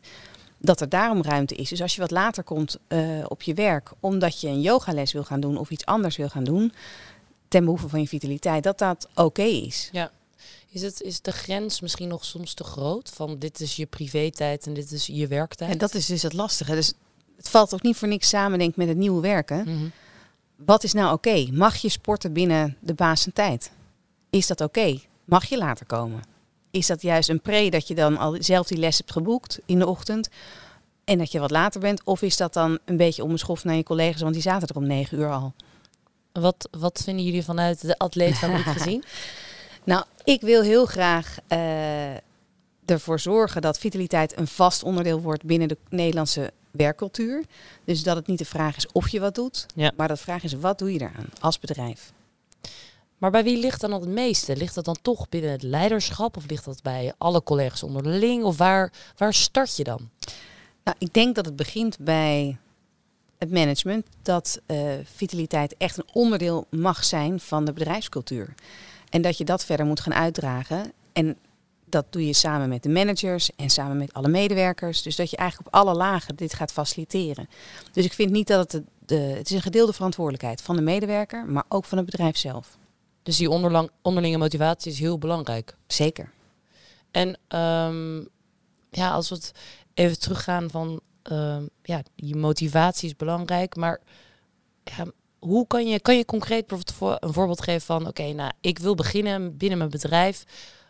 dat 0.57 0.81
er 0.81 0.89
daarom 0.89 1.23
ruimte 1.23 1.55
is. 1.55 1.69
Dus 1.69 1.81
als 1.81 1.95
je 1.95 2.01
wat 2.01 2.11
later 2.11 2.43
komt 2.43 2.77
eh, 2.87 3.01
op 3.27 3.41
je 3.41 3.53
werk, 3.53 3.91
omdat 3.99 4.41
je 4.41 4.47
een 4.47 4.61
yogales 4.61 5.13
wil 5.13 5.23
gaan 5.23 5.39
doen 5.39 5.57
of 5.57 5.69
iets 5.69 5.85
anders 5.85 6.17
wil 6.17 6.29
gaan 6.29 6.43
doen, 6.43 6.73
ten 7.47 7.63
behoeve 7.63 7.89
van 7.89 7.99
je 7.99 8.07
vitaliteit, 8.07 8.63
dat 8.63 8.77
dat 8.77 9.07
oké 9.15 9.41
is. 9.41 9.89
Ja. 9.91 10.11
Is, 10.71 10.81
het, 10.81 11.01
is 11.01 11.21
de 11.21 11.31
grens 11.31 11.81
misschien 11.81 12.07
nog 12.07 12.25
soms 12.25 12.53
te 12.53 12.63
groot? 12.63 13.09
Van 13.13 13.39
dit 13.39 13.59
is 13.59 13.75
je 13.75 13.85
privé-tijd 13.85 14.65
en 14.65 14.73
dit 14.73 14.91
is 14.91 15.05
je 15.05 15.27
werktijd? 15.27 15.71
En 15.71 15.77
dat 15.77 15.93
is 15.93 16.05
dus 16.05 16.21
het 16.21 16.33
lastige. 16.33 16.75
Dus 16.75 16.93
het 17.37 17.49
valt 17.49 17.73
ook 17.73 17.81
niet 17.81 17.97
voor 17.97 18.07
niks 18.07 18.29
samen, 18.29 18.59
denk 18.59 18.71
ik, 18.71 18.77
met 18.77 18.87
het 18.87 18.97
nieuwe 18.97 19.21
werken. 19.21 19.59
Mhm. 19.59 19.87
Wat 20.65 20.83
is 20.83 20.93
nou 20.93 21.13
oké? 21.13 21.47
Mag 21.51 21.75
je 21.75 21.89
sporten 21.89 22.33
binnen 22.33 22.77
de 22.79 22.93
baas 22.93 23.25
en 23.25 23.33
tijd? 23.33 23.71
Is 24.29 24.47
dat 24.47 24.61
oké? 24.61 24.99
Mag 25.25 25.45
je 25.45 25.57
later 25.57 25.85
komen? 25.85 26.21
Is 26.71 26.87
dat 26.87 27.01
juist 27.01 27.29
een 27.29 27.41
pre 27.41 27.69
dat 27.69 27.87
je 27.87 27.95
dan 27.95 28.17
al 28.17 28.35
zelf 28.39 28.67
die 28.67 28.77
les 28.77 28.97
hebt 28.97 29.11
geboekt 29.11 29.59
in 29.65 29.79
de 29.79 29.87
ochtend 29.87 30.29
en 31.03 31.17
dat 31.17 31.31
je 31.31 31.39
wat 31.39 31.51
later 31.51 31.79
bent? 31.81 32.03
Of 32.03 32.21
is 32.21 32.37
dat 32.37 32.53
dan 32.53 32.79
een 32.85 32.97
beetje 32.97 33.23
onbeschoft 33.23 33.63
naar 33.63 33.75
je 33.75 33.83
collega's, 33.83 34.21
want 34.21 34.33
die 34.33 34.41
zaten 34.41 34.67
er 34.67 34.75
om 34.75 34.87
negen 34.87 35.19
uur 35.19 35.31
al? 35.31 35.53
Wat, 36.31 36.69
wat 36.71 37.01
vinden 37.03 37.25
jullie 37.25 37.43
vanuit 37.43 37.81
de 37.81 37.97
atleetfabriek 37.97 38.65
gezien? 38.77 39.03
Nou, 39.83 40.03
ik 40.23 40.41
wil 40.41 40.61
heel 40.61 40.85
graag 40.85 41.37
eh, 41.47 42.13
ervoor 42.85 43.19
zorgen 43.19 43.61
dat 43.61 43.79
vitaliteit 43.79 44.37
een 44.37 44.47
vast 44.47 44.83
onderdeel 44.83 45.21
wordt 45.21 45.43
binnen 45.43 45.67
de 45.67 45.77
Nederlandse 45.89 46.51
werkcultuur. 46.71 47.43
Dus 47.83 48.03
dat 48.03 48.15
het 48.15 48.27
niet 48.27 48.37
de 48.37 48.45
vraag 48.45 48.77
is 48.77 48.91
of 48.91 49.09
je 49.09 49.19
wat 49.19 49.35
doet, 49.35 49.65
Ja. 49.75 49.91
maar 49.97 50.07
dat 50.07 50.17
de 50.17 50.23
vraag 50.23 50.43
is 50.43 50.53
wat 50.53 50.79
doe 50.79 50.93
je 50.93 50.99
eraan 51.01 51.29
als 51.39 51.59
bedrijf? 51.59 52.11
Maar 53.17 53.31
bij 53.31 53.43
wie 53.43 53.57
ligt 53.59 53.81
dan 53.81 53.93
al 53.93 53.99
het 53.99 54.09
meeste? 54.09 54.55
Ligt 54.55 54.75
dat 54.75 54.85
dan 54.85 54.97
toch 55.01 55.29
binnen 55.29 55.51
het 55.51 55.63
leiderschap? 55.63 56.37
Of 56.37 56.47
ligt 56.47 56.65
dat 56.65 56.81
bij 56.81 57.13
alle 57.17 57.43
collega's 57.43 57.83
onderling? 57.83 58.43
Of 58.43 58.57
waar, 58.57 58.91
waar 59.17 59.33
start 59.33 59.75
je 59.75 59.83
dan? 59.83 60.09
Nou, 60.83 60.97
ik 60.99 61.13
denk 61.13 61.35
dat 61.35 61.45
het 61.45 61.55
begint 61.55 61.97
bij 61.99 62.57
het 63.37 63.51
management 63.51 64.05
dat 64.21 64.61
eh, 64.65 64.77
vitaliteit 65.03 65.75
echt 65.77 65.97
een 65.97 66.07
onderdeel 66.13 66.65
mag 66.69 67.03
zijn 67.03 67.39
van 67.39 67.65
de 67.65 67.73
bedrijfscultuur. 67.73 68.53
En 69.09 69.21
dat 69.21 69.37
je 69.37 69.43
dat 69.45 69.65
verder 69.65 69.85
moet 69.85 69.99
gaan 69.99 70.13
uitdragen. 70.13 70.91
En 71.13 71.37
dat 71.91 72.05
doe 72.09 72.25
je 72.25 72.33
samen 72.33 72.69
met 72.69 72.83
de 72.83 72.89
managers 72.89 73.49
en 73.55 73.69
samen 73.69 73.97
met 73.97 74.13
alle 74.13 74.27
medewerkers. 74.27 75.01
Dus 75.01 75.15
dat 75.15 75.29
je 75.29 75.37
eigenlijk 75.37 75.67
op 75.67 75.73
alle 75.73 75.93
lagen 75.93 76.35
dit 76.35 76.53
gaat 76.53 76.71
faciliteren. 76.71 77.49
Dus 77.91 78.05
ik 78.05 78.13
vind 78.13 78.31
niet 78.31 78.47
dat 78.47 78.71
het 78.71 78.71
de, 78.71 79.15
de 79.15 79.15
het 79.15 79.49
is 79.49 79.55
een 79.55 79.61
gedeelde 79.61 79.93
verantwoordelijkheid 79.93 80.61
van 80.61 80.75
de 80.75 80.81
medewerker, 80.81 81.45
maar 81.45 81.63
ook 81.67 81.85
van 81.85 81.97
het 81.97 82.05
bedrijf 82.05 82.37
zelf. 82.37 82.77
Dus 83.23 83.37
die 83.37 83.49
onderlang, 83.49 83.89
onderlinge 84.01 84.37
motivatie 84.37 84.91
is 84.91 84.99
heel 84.99 85.17
belangrijk. 85.17 85.75
Zeker. 85.87 86.31
En 87.11 87.37
ehm, 87.47 88.17
ja, 88.91 89.11
als 89.11 89.29
we 89.29 89.35
het 89.35 89.51
even 89.93 90.19
teruggaan 90.19 90.69
van 90.69 91.01
ehm, 91.23 91.63
ja, 91.83 92.01
die 92.15 92.35
motivatie 92.35 93.09
is 93.09 93.15
belangrijk, 93.15 93.75
maar 93.75 93.99
ja, 94.83 95.05
hoe 95.39 95.67
kan 95.67 95.87
je, 95.87 95.99
kan 95.99 96.17
je 96.17 96.25
concreet 96.25 96.71
een 96.99 97.33
voorbeeld 97.33 97.61
geven 97.61 97.81
van 97.81 98.07
oké, 98.07 98.33
nou 98.33 98.51
ik 98.61 98.79
wil 98.79 98.95
beginnen 98.95 99.57
binnen 99.57 99.77
mijn 99.77 99.89
bedrijf. 99.89 100.43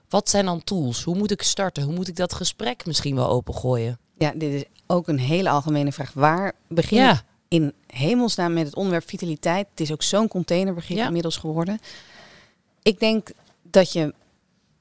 Wat 0.09 0.29
zijn 0.29 0.45
dan 0.45 0.63
tools? 0.63 1.03
Hoe 1.03 1.15
moet 1.17 1.31
ik 1.31 1.41
starten? 1.41 1.83
Hoe 1.83 1.93
moet 1.93 2.07
ik 2.07 2.15
dat 2.15 2.33
gesprek 2.33 2.85
misschien 2.85 3.15
wel 3.15 3.29
opengooien? 3.29 3.99
Ja, 4.17 4.31
dit 4.35 4.53
is 4.53 4.63
ook 4.87 5.07
een 5.07 5.19
hele 5.19 5.49
algemene 5.49 5.91
vraag. 5.91 6.11
Waar 6.13 6.53
begin 6.67 6.97
Ja, 6.97 7.21
in 7.47 7.73
hemelsnaam 7.87 8.53
met 8.53 8.65
het 8.65 8.75
onderwerp 8.75 9.07
vitaliteit. 9.09 9.67
Het 9.69 9.79
is 9.79 9.91
ook 9.91 10.03
zo'n 10.03 10.27
containerbegrip 10.27 10.97
Ja. 10.97 11.05
inmiddels 11.07 11.37
geworden. 11.37 11.79
Ik 12.81 12.99
denk 12.99 13.29
dat 13.63 13.91
je 13.93 14.13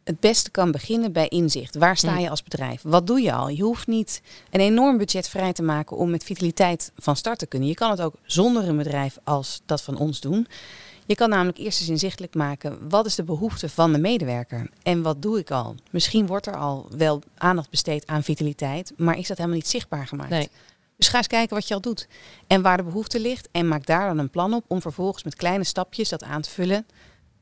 het 0.04 0.20
beste 0.20 0.50
kan 0.50 0.70
beginnen 0.70 1.12
bij 1.12 1.28
inzicht. 1.28 1.74
Waar 1.76 1.96
sta 1.96 2.12
Mm. 2.12 2.18
je 2.18 2.30
als 2.30 2.42
bedrijf? 2.42 2.82
Wat 2.82 3.06
doe 3.06 3.20
je 3.20 3.32
al? 3.32 3.48
Je 3.48 3.62
hoeft 3.62 3.86
niet 3.86 4.22
een 4.50 4.60
enorm 4.60 4.96
budget 4.98 5.28
vrij 5.28 5.52
te 5.52 5.62
maken 5.62 5.96
om 5.96 6.10
met 6.10 6.24
vitaliteit 6.24 6.92
van 6.96 7.16
start 7.16 7.38
te 7.38 7.46
kunnen. 7.46 7.68
Je 7.68 7.74
kan 7.74 7.90
het 7.90 8.00
ook 8.00 8.14
zonder 8.22 8.68
een 8.68 8.76
bedrijf 8.76 9.18
als 9.24 9.60
dat 9.66 9.82
van 9.82 9.96
ons 9.96 10.20
doen. 10.20 10.46
Je 11.08 11.14
kan 11.14 11.28
namelijk 11.28 11.58
eerst 11.58 11.80
eens 11.80 11.88
inzichtelijk 11.88 12.34
maken 12.34 12.88
wat 12.88 13.06
is 13.06 13.14
de 13.14 13.22
behoefte 13.24 13.68
van 13.68 13.92
de 13.92 13.98
medewerker 13.98 14.70
en 14.82 15.02
wat 15.02 15.22
doe 15.22 15.38
ik 15.38 15.50
al. 15.50 15.74
Misschien 15.90 16.26
wordt 16.26 16.46
er 16.46 16.56
al 16.56 16.88
wel 16.96 17.22
aandacht 17.36 17.70
besteed 17.70 18.06
aan 18.06 18.22
vitaliteit, 18.22 18.92
maar 18.96 19.18
is 19.18 19.28
dat 19.28 19.36
helemaal 19.36 19.58
niet 19.58 19.68
zichtbaar 19.68 20.06
gemaakt. 20.06 20.30
nee. 20.30 20.48
Dus 20.96 21.08
ga 21.08 21.16
eens 21.16 21.26
kijken 21.26 21.56
wat 21.56 21.68
je 21.68 21.74
al 21.74 21.80
doet 21.80 22.08
en 22.46 22.62
waar 22.62 22.76
de 22.76 22.82
behoefte 22.82 23.20
ligt. 23.20 23.48
En 23.52 23.68
maak 23.68 23.86
daar 23.86 24.06
dan 24.06 24.18
een 24.18 24.30
plan 24.30 24.54
op 24.54 24.64
om 24.66 24.80
vervolgens 24.80 25.24
met 25.24 25.34
kleine 25.36 25.64
stapjes 25.64 26.08
dat 26.08 26.22
aan 26.22 26.42
te 26.42 26.50
vullen 26.50 26.86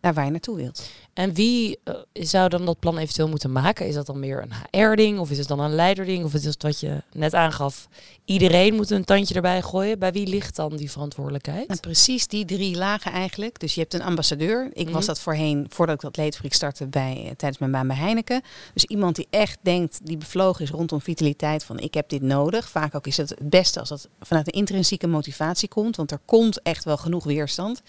naar 0.00 0.14
waar 0.14 0.24
je 0.24 0.30
naartoe 0.30 0.56
wilt. 0.56 0.88
En 1.12 1.34
wie 1.34 1.78
eh, 1.84 1.94
zou 2.12 2.48
dan 2.48 2.66
dat 2.66 2.78
plan 2.78 2.98
eventueel 2.98 3.28
moeten 3.28 3.52
maken? 3.52 3.86
Is 3.86 3.94
dat 3.94 4.06
dan 4.06 4.18
meer 4.18 4.42
een 4.42 4.80
HR-ding 4.80 5.18
of 5.18 5.30
is 5.30 5.38
het 5.38 5.48
dan 5.48 5.60
een 5.60 5.74
leiderding? 5.74 6.24
Of 6.24 6.34
is 6.34 6.44
het 6.44 6.62
wat 6.62 6.80
je 6.80 7.02
net 7.12 7.34
aangaf? 7.34 7.88
Iedereen 8.24 8.74
moet 8.74 8.90
een 8.90 9.04
tandje 9.04 9.34
erbij 9.34 9.62
gooien. 9.62 9.98
Bij 9.98 10.12
wie 10.12 10.26
ligt 10.26 10.56
dan 10.56 10.76
die 10.76 10.90
verantwoordelijkheid? 10.90 11.68
Nou, 11.68 11.80
precies 11.80 12.26
die 12.26 12.44
drie 12.44 12.76
lagen 12.76 13.12
eigenlijk. 13.12 13.60
Dus 13.60 13.74
je 13.74 13.80
hebt 13.80 13.94
een 13.94 14.02
ambassadeur. 14.02 14.70
Ik 14.72 14.84
Mhm. 14.84 14.94
was 14.94 15.06
dat 15.06 15.20
voorheen, 15.20 15.66
voordat 15.68 15.94
ik 15.94 16.00
dat 16.00 16.16
leedfabriek 16.16 16.52
startte, 16.54 16.86
bij, 16.86 17.12
eh, 17.16 17.22
tijdens 17.22 17.58
mijn 17.58 17.70
baan 17.72 17.86
bij 17.86 17.96
Heineken. 17.96 18.42
Dus 18.74 18.84
iemand 18.84 19.16
die 19.16 19.26
echt 19.30 19.58
denkt, 19.62 19.98
die 20.02 20.16
bevlogen 20.16 20.64
is 20.64 20.70
rondom 20.70 21.00
vitaliteit. 21.00 21.64
Van 21.64 21.78
ik 21.78 21.94
heb 21.94 22.08
dit 22.08 22.22
nodig. 22.22 22.68
Vaak 22.68 22.94
ook 22.94 23.06
is 23.06 23.16
het 23.16 23.28
het 23.28 23.50
beste 23.50 23.80
als 23.80 23.88
dat 23.88 24.08
vanuit 24.20 24.46
een 24.46 24.52
intrinsieke 24.52 25.06
motivatie 25.06 25.68
komt. 25.68 25.96
Want 25.96 26.10
er 26.10 26.20
komt 26.24 26.62
echt 26.62 26.84
wel 26.84 26.96
genoeg 26.96 27.24
weerstand. 27.24 27.82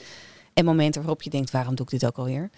En 0.58 0.66
momenten 0.66 1.02
waarop 1.02 1.22
je 1.22 1.30
denkt, 1.30 1.52
waarom 1.52 1.76
doe 1.76 1.86
ik 1.86 1.92
dit 1.92 2.06
ook 2.06 2.18
alweer? 2.18 2.50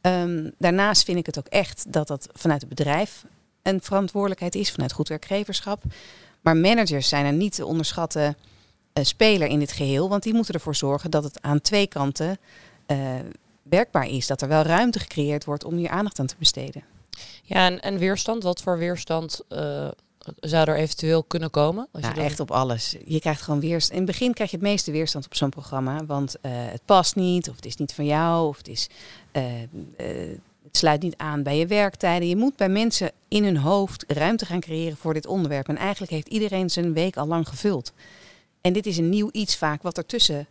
Ehm, 0.00 0.50
daarnaast 0.58 1.04
vind 1.04 1.18
ik 1.18 1.26
het 1.26 1.38
ook 1.38 1.46
echt 1.46 1.92
dat 1.92 2.06
dat 2.06 2.28
vanuit 2.32 2.60
het 2.60 2.68
bedrijf 2.68 3.24
een 3.62 3.80
verantwoordelijkheid 3.82 4.54
is, 4.54 4.70
vanuit 4.72 4.92
goed 4.92 5.08
werkgeverschap. 5.08 5.82
Maar 6.40 6.56
managers 6.56 7.08
zijn 7.08 7.26
een 7.26 7.36
niet 7.36 7.54
te 7.54 7.66
onderschatten 7.66 8.36
uh, 8.94 9.04
speler 9.04 9.48
in 9.48 9.58
dit 9.58 9.72
geheel, 9.72 10.08
want 10.08 10.22
die 10.22 10.34
moeten 10.34 10.54
ervoor 10.54 10.74
zorgen 10.74 11.10
dat 11.10 11.24
het 11.24 11.42
aan 11.42 11.60
twee 11.60 11.86
kanten 11.86 12.38
uh, 12.86 12.98
werkbaar 13.62 14.08
is. 14.08 14.26
Dat 14.26 14.42
er 14.42 14.48
wel 14.48 14.62
ruimte 14.62 14.98
gecreëerd 14.98 15.44
wordt 15.44 15.64
om 15.64 15.76
hier 15.76 15.90
aandacht 15.90 16.18
aan 16.18 16.26
te 16.26 16.36
besteden. 16.38 16.82
Ja, 17.42 17.78
en, 17.78 17.98
weerstand, 17.98 18.42
wat 18.42 18.62
voor 18.62 18.78
weerstand 18.78 19.40
uh, 19.48 19.88
zou 20.40 20.68
er 20.68 20.76
eventueel 20.76 21.22
kunnen 21.22 21.50
komen? 21.50 21.88
Als 21.92 22.04
ja, 22.04 22.12
je 22.14 22.20
echt 22.20 22.40
op 22.40 22.50
alles. 22.50 22.96
Je 23.04 23.20
krijgt 23.20 23.42
gewoon 23.42 23.60
weerstand. 23.60 24.00
In 24.00 24.06
het 24.06 24.16
begin 24.16 24.34
krijg 24.34 24.50
je 24.50 24.56
het 24.56 24.66
meeste 24.66 24.90
weerstand 24.90 25.24
op 25.24 25.34
zo'n 25.34 25.50
programma, 25.50 26.04
want 26.06 26.36
het 26.42 26.84
past 26.84 27.14
niet, 27.14 27.48
of 27.48 27.56
het 27.56 27.66
is 27.66 27.76
niet 27.76 27.92
van 27.92 28.06
jou, 28.06 28.48
of 28.48 28.56
het 28.56 28.68
is 28.68 28.88
het 30.62 30.76
sluit 30.82 31.02
niet 31.02 31.16
aan 31.16 31.42
bij 31.42 31.58
je 31.58 31.66
werktijden. 31.66 32.28
Je 32.28 32.36
moet 32.36 32.56
bij 32.56 32.68
mensen 32.68 33.10
in 33.28 33.44
hun 33.44 33.56
hoofd 33.56 34.04
ruimte 34.08 34.46
gaan 34.46 34.60
creëren 34.60 34.96
voor 34.96 35.14
dit 35.14 35.26
onderwerp. 35.26 35.68
En 35.68 35.76
eigenlijk 35.76 36.12
heeft 36.12 36.28
iedereen 36.28 36.70
zijn 36.70 36.92
week 36.92 37.16
al 37.16 37.26
lang 37.26 37.48
gevuld. 37.48 37.92
En 38.60 38.72
dit 38.72 38.86
is 38.86 38.96
een 38.96 39.08
nieuw 39.08 39.28
iets 39.32 39.56
vaak 39.56 39.82
wat 39.82 39.98
ertussen 39.98 40.46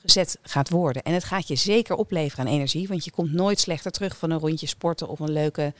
gezet 0.00 0.38
gaat 0.42 0.70
worden. 0.70 1.02
En 1.02 1.12
het 1.12 1.24
gaat 1.24 1.48
je 1.48 1.56
zeker 1.56 1.96
opleveren 1.96 2.46
aan 2.46 2.52
energie, 2.52 2.88
want 2.88 3.04
je 3.04 3.10
komt 3.10 3.32
nooit 3.32 3.60
slechter 3.60 3.90
terug 3.90 4.16
van 4.16 4.30
een 4.30 4.38
rondje 4.38 4.66
sporten 4.66 5.08
of 5.08 5.20
een 5.20 5.32
leuke 5.32 5.72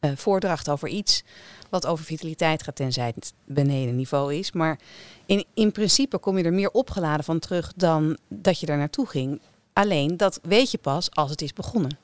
uh, 0.00 0.10
voordracht 0.14 0.70
over 0.70 0.88
iets 0.88 1.22
wat 1.70 1.86
over 1.86 2.04
vitaliteit 2.04 2.62
gaat, 2.62 2.76
tenzij 2.76 3.12
het 3.14 3.32
beneden 3.44 3.96
niveau 3.96 4.34
is. 4.34 4.52
Maar 4.52 4.78
in, 5.26 5.44
in 5.54 5.72
principe 5.72 6.18
kom 6.18 6.38
je 6.38 6.44
er 6.44 6.52
meer 6.52 6.70
opgeladen 6.70 7.24
van 7.24 7.38
terug 7.38 7.72
dan 7.76 8.18
dat 8.28 8.60
je 8.60 8.66
daar 8.66 8.78
naartoe 8.78 9.06
ging. 9.06 9.40
Alleen 9.72 10.16
dat 10.16 10.38
weet 10.42 10.70
je 10.70 10.78
pas 10.78 11.10
als 11.10 11.30
het 11.30 11.42
is 11.42 11.52
begonnen. 11.52 11.98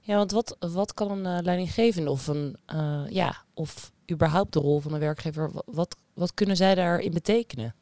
Ja, 0.00 0.16
want 0.16 0.30
wat, 0.30 0.56
wat 0.58 0.94
kan 0.94 1.10
een 1.10 1.36
uh, 1.36 1.44
leidinggevende 1.44 2.10
of 2.10 2.26
een 2.26 2.56
uh, 2.74 3.02
ja, 3.08 3.42
of 3.54 3.92
überhaupt 4.10 4.52
de 4.52 4.58
rol 4.58 4.80
van 4.80 4.92
een 4.92 5.00
werkgever, 5.00 5.50
wat, 5.64 5.96
wat 6.14 6.34
kunnen 6.34 6.56
zij 6.56 6.74
daarin 6.74 7.12
betekenen? 7.12 7.74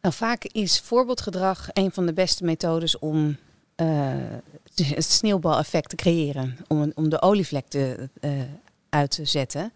Nou, 0.00 0.14
vaak 0.14 0.44
is 0.44 0.80
voorbeeldgedrag 0.80 1.68
een 1.72 1.92
van 1.92 2.06
de 2.06 2.12
beste 2.12 2.44
methodes 2.44 2.98
om 2.98 3.36
het 4.74 5.04
sneeuwbaleffect 5.04 5.88
te 5.88 5.96
creëren, 5.96 6.56
om, 6.68 6.92
om 6.94 7.08
de 7.08 7.22
olievlek 7.22 7.66
te, 7.68 8.08
uit 8.88 9.10
te 9.10 9.24
zetten. 9.24 9.72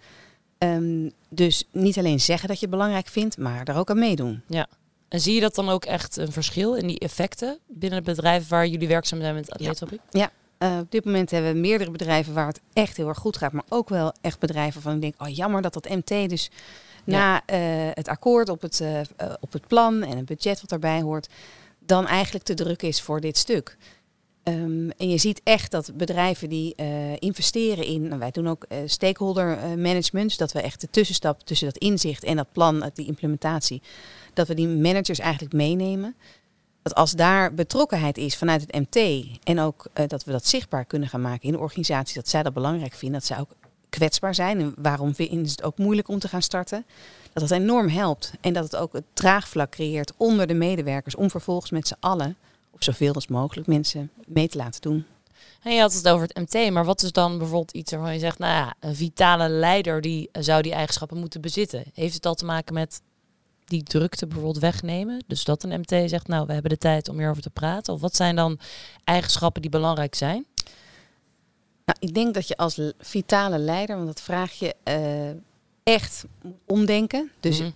Um, 0.59 1.11
dus 1.29 1.65
niet 1.73 1.99
alleen 1.99 2.21
zeggen 2.21 2.49
dat 2.49 2.59
je 2.59 2.67
het 2.67 2.75
belangrijk 2.75 3.09
vindt, 3.09 3.39
maar 3.39 3.65
daar 3.65 3.79
ook 3.79 3.91
aan 3.91 3.99
meedoen. 3.99 4.43
Ja. 4.47 4.67
En 5.09 5.21
zie 5.21 5.35
je 5.35 5.41
dat 5.41 5.55
dan 5.55 5.69
ook 5.69 5.85
echt 5.85 6.17
een 6.17 6.33
verschil 6.33 6.75
in 6.75 6.87
die 6.87 6.99
effecten 6.99 7.59
binnen 7.67 7.99
het 7.99 8.17
bedrijf 8.17 8.49
waar 8.49 8.67
jullie 8.67 8.89
werkzaam 8.89 9.21
zijn 9.21 9.35
met 9.35 9.51
atleetfabriek? 9.51 10.01
Ja. 10.11 10.21
ja. 10.21 10.31
Uh, 10.59 10.79
op 10.79 10.91
dit 10.91 11.05
moment 11.05 11.31
hebben 11.31 11.53
we 11.53 11.59
meerdere 11.59 11.91
bedrijven 11.91 12.35
waar 12.35 12.47
het 12.47 12.61
echt 12.73 12.97
heel 12.97 13.09
erg 13.09 13.19
goed 13.19 13.37
gaat. 13.37 13.53
Maar 13.53 13.65
ook 13.69 13.89
wel 13.89 14.13
echt 14.21 14.39
bedrijven 14.39 14.75
waarvan 14.75 14.95
ik 14.95 15.01
denk, 15.01 15.29
oh 15.29 15.37
jammer 15.37 15.63
dat 15.63 15.73
dat 15.73 15.89
MT 15.89 16.29
dus 16.29 16.51
na 17.05 17.35
uh, 17.35 17.59
het 17.93 18.09
akkoord 18.09 18.49
op 18.49 18.63
het, 18.63 18.81
uh, 18.81 19.01
op 19.41 19.53
het 19.53 19.67
plan 19.67 20.03
en 20.03 20.17
het 20.17 20.27
budget 20.27 20.61
wat 20.61 20.71
daarbij 20.71 21.01
hoort, 21.01 21.29
dan 21.89 22.07
eigenlijk 22.07 22.45
te 22.45 22.55
druk 22.55 22.83
is 22.83 23.01
voor 23.01 23.21
dit 23.21 23.37
stuk. 23.37 23.77
Um, 24.45 24.91
en 24.91 25.09
je 25.09 25.19
ziet 25.19 25.41
echt 25.45 25.71
dat 25.71 25.91
bedrijven 25.95 26.49
die 26.49 26.75
investeren 27.19 27.85
in, 27.85 28.03
nou, 28.03 28.19
wij 28.19 28.31
doen 28.31 28.49
ook 28.49 28.67
stakeholder 28.85 29.79
management, 29.79 30.29
dus 30.29 30.37
dat 30.37 30.53
we 30.53 30.61
echt 30.61 30.81
de 30.81 30.91
tussenstap 30.91 31.43
tussen 31.43 31.67
dat 31.67 31.77
inzicht 31.79 32.25
en 32.25 32.37
dat 32.37 32.53
plan, 32.53 32.91
die 32.95 33.07
implementatie, 33.07 33.83
dat 34.35 34.49
we 34.49 34.55
die 34.55 34.69
managers 34.69 35.19
eigenlijk 35.19 35.55
meenemen 35.55 36.17
dat 36.83 36.95
als 36.95 37.13
daar 37.13 37.55
betrokkenheid 37.55 38.19
is 38.19 38.37
vanuit 38.37 38.61
het 38.61 38.75
MT 38.75 39.27
en 39.45 39.61
ook 39.61 39.87
dat 40.07 40.25
we 40.25 40.33
dat 40.33 40.47
zichtbaar 40.47 40.85
kunnen 40.85 41.09
gaan 41.09 41.21
maken 41.21 41.47
in 41.47 41.53
de 41.53 41.59
organisatie, 41.59 42.15
dat 42.15 42.29
zij 42.29 42.43
dat 42.43 42.55
belangrijk 42.55 42.95
vinden, 42.95 43.19
dat 43.19 43.29
zij 43.29 43.39
ook 43.39 43.51
kwetsbaar 43.89 44.35
zijn 44.35 44.61
en 44.61 44.75
waarom 44.77 45.13
is 45.17 45.51
het 45.51 45.63
ook 45.63 45.79
moeilijk 45.79 46.09
om 46.09 46.19
te 46.19 46.29
gaan 46.29 46.43
starten, 46.43 46.85
dat 47.33 47.49
dat 47.49 47.59
enorm 47.59 47.89
helpt 47.89 48.33
en 48.41 48.53
dat 48.53 48.65
het 48.65 48.77
ook 48.77 48.93
het 48.93 49.05
draagvlak 49.13 49.71
creëert 49.71 50.13
onder 50.17 50.47
de 50.47 50.55
medewerkers 50.55 51.15
om 51.15 51.31
vervolgens 51.31 51.71
met 51.71 51.89
z'n 51.89 51.97
allen, 52.01 52.37
of 52.71 52.85
zoveel 52.85 53.15
als 53.15 53.27
mogelijk, 53.27 53.67
mensen 53.67 54.11
mee 54.27 54.49
te 54.49 54.59
laten 54.59 54.81
doen. 54.81 55.07
En 55.63 55.75
je 55.75 55.81
had 55.81 55.95
het 55.95 56.09
over 56.09 56.27
het 56.27 56.53
MT, 56.53 56.71
maar 56.71 56.85
wat 56.85 57.03
is 57.03 57.13
dan 57.13 57.39
bijvoorbeeld 57.39 57.73
iets 57.73 57.93
waarvan 57.93 58.13
je 58.13 58.19
zegt, 58.19 58.39
nou 58.39 58.53
ja, 58.53 58.75
een 58.81 58.97
vitale 58.97 59.49
leider 59.49 60.01
die 60.01 60.29
zou 60.33 60.63
die 60.63 60.73
eigenschappen 60.73 61.19
moeten 61.19 61.41
bezitten? 61.41 61.85
Heeft 61.95 62.15
het 62.15 62.27
al 62.27 62.35
te 62.35 62.45
maken 62.45 62.75
met 62.75 63.01
die 63.65 63.83
drukte 63.83 64.27
bijvoorbeeld 64.27 64.59
wegnemen? 64.59 65.25
Dus 65.27 65.45
dat 65.45 65.63
een 65.63 65.81
MT 65.81 66.11
zegt, 66.11 66.29
nou, 66.29 66.47
we 66.47 66.53
hebben 66.53 66.71
de 66.71 66.79
tijd 66.79 67.09
om 67.09 67.19
hierover 67.19 67.43
te 67.43 67.51
praten. 67.51 67.95
Of 67.95 68.01
wat 68.01 68.17
zijn 68.17 68.37
dan 68.37 68.59
eigenschappen 69.05 69.63
die 69.63 69.71
belangrijk 69.71 70.15
zijn? 70.15 70.47
Nou, 71.89 71.99
ik 72.01 72.15
denk 72.15 72.35
dat 72.35 72.49
je 72.49 72.57
als 72.57 72.81
vitale 72.99 73.59
leider, 73.59 73.97
want 73.97 74.07
dat 74.07 74.21
vraag 74.21 74.53
je, 74.53 74.75
uh, 74.89 75.41
echt 75.83 76.25
omdenken. 76.67 77.31
Dus 77.41 77.59
mm-hmm. 77.59 77.75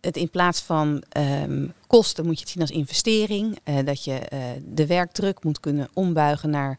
het 0.00 0.16
in 0.16 0.30
plaats 0.30 0.60
van 0.60 1.02
um, 1.16 1.72
kosten 1.86 2.24
moet 2.24 2.34
je 2.34 2.40
het 2.40 2.48
zien 2.48 2.62
als 2.62 2.70
investering. 2.70 3.58
Uh, 3.64 3.78
dat 3.84 4.04
je 4.04 4.20
uh, 4.32 4.38
de 4.64 4.86
werkdruk 4.86 5.44
moet 5.44 5.60
kunnen 5.60 5.88
ombuigen 5.92 6.50
naar 6.50 6.78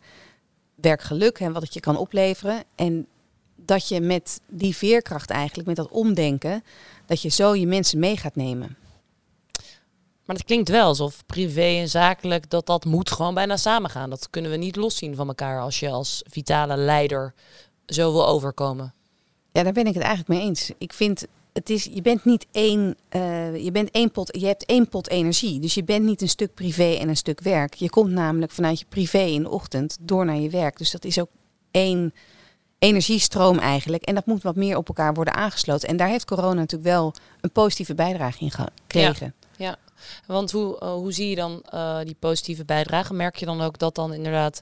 werkgeluk 0.76 1.40
en 1.40 1.54
wat 1.54 1.62
het 1.62 1.74
je 1.74 1.80
kan 1.80 1.98
opleveren. 1.98 2.64
En 2.76 3.08
dat 3.56 3.88
je 3.88 4.02
met 4.02 4.42
die 4.48 4.76
veerkracht 4.76 5.30
eigenlijk, 5.30 5.68
met 5.68 5.76
dat 5.76 5.90
omdenken, 5.90 6.64
dat 7.06 7.22
je 7.22 7.30
zo 7.30 7.56
je 7.56 7.68
mensen 7.68 8.00
mee 8.00 8.18
gaat 8.18 8.36
nemen. 8.36 8.78
Maar 10.26 10.36
het 10.36 10.46
klinkt 10.46 10.70
wel 10.70 10.86
alsof 10.86 11.26
privé 11.26 11.80
en 11.80 11.90
zakelijk 11.90 12.50
dat 12.50 12.66
dat 12.66 12.86
moet 12.86 13.12
gewoon 13.12 13.34
bijna 13.34 13.58
samengaan. 13.58 14.10
Dat 14.10 14.30
kunnen 14.30 14.52
we 14.52 14.58
niet 14.58 14.76
loszien 14.76 15.16
van 15.16 15.28
elkaar 15.28 15.62
als 15.62 15.80
je 15.80 15.90
als 15.90 16.24
vitale 16.30 16.78
leider 16.78 17.34
zo 17.86 18.12
wil 18.12 18.28
overkomen. 18.28 18.94
Ja, 19.52 19.64
daar 19.64 19.74
ben 19.74 19.88
ik 19.88 19.94
het 19.94 20.04
eigenlijk 20.04 20.40
mee 20.40 20.48
eens. 20.48 20.72
Ik 20.78 20.94
vind 20.94 21.26
het 21.54 21.70
is, 21.70 21.84
je 21.84 22.02
bent 22.02 22.26
niet 22.26 22.46
één, 22.52 22.96
uh, 23.16 23.64
je 23.64 23.72
bent 23.72 23.92
één 23.92 24.12
pot, 24.12 24.38
je 24.40 24.46
hebt 24.46 24.66
één 24.66 24.90
pot 24.90 25.10
energie. 25.10 25.60
Dus 25.60 25.74
je 25.74 25.84
bent 25.84 26.06
niet 26.06 26.22
een 26.22 26.30
stuk 26.30 26.54
privé 26.54 26.94
en 26.94 27.10
een 27.10 27.18
stuk 27.18 27.40
werk. 27.42 27.74
Je 27.74 27.90
komt 27.90 28.12
namelijk 28.12 28.52
vanuit 28.52 28.80
je 28.80 28.86
privé 28.90 29.20
in 29.20 29.44
de 29.44 29.50
ochtend 29.50 29.98
door 30.02 30.26
naar 30.26 30.36
je 30.36 30.50
werk. 30.50 30.78
Dus 30.78 30.92
dat 30.92 31.06
is 31.06 31.20
ook 31.20 31.30
één 31.72 32.14
energiestroom 32.80 33.60
eigenlijk. 33.60 34.04
En 34.04 34.16
dat 34.16 34.26
moet 34.26 34.44
wat 34.44 34.56
meer 34.56 34.78
op 34.78 34.88
elkaar 34.88 35.14
worden 35.14 35.34
aangesloten. 35.34 35.90
En 35.90 35.98
daar 35.98 36.08
heeft 36.08 36.26
corona 36.26 36.54
natuurlijk 36.54 36.90
wel 36.90 37.14
een 37.42 37.52
positieve 37.52 37.96
bijdrage 37.96 38.44
in 38.44 38.52
gekregen. 38.52 39.26
Ja, 39.26 39.34
ja. 39.40 39.43
Want 40.28 40.52
hoe, 40.52 40.80
uh, 40.84 40.94
hoe 40.94 41.12
zie 41.12 41.30
je 41.30 41.36
dan 41.36 41.64
uh, 41.74 42.00
die 42.04 42.16
positieve 42.20 42.66
bijdrage? 42.66 43.14
Merk 43.14 43.36
je 43.36 43.46
dan 43.46 43.62
ook 43.62 43.78
dat 43.78 43.96
dan 43.96 44.14
inderdaad... 44.14 44.62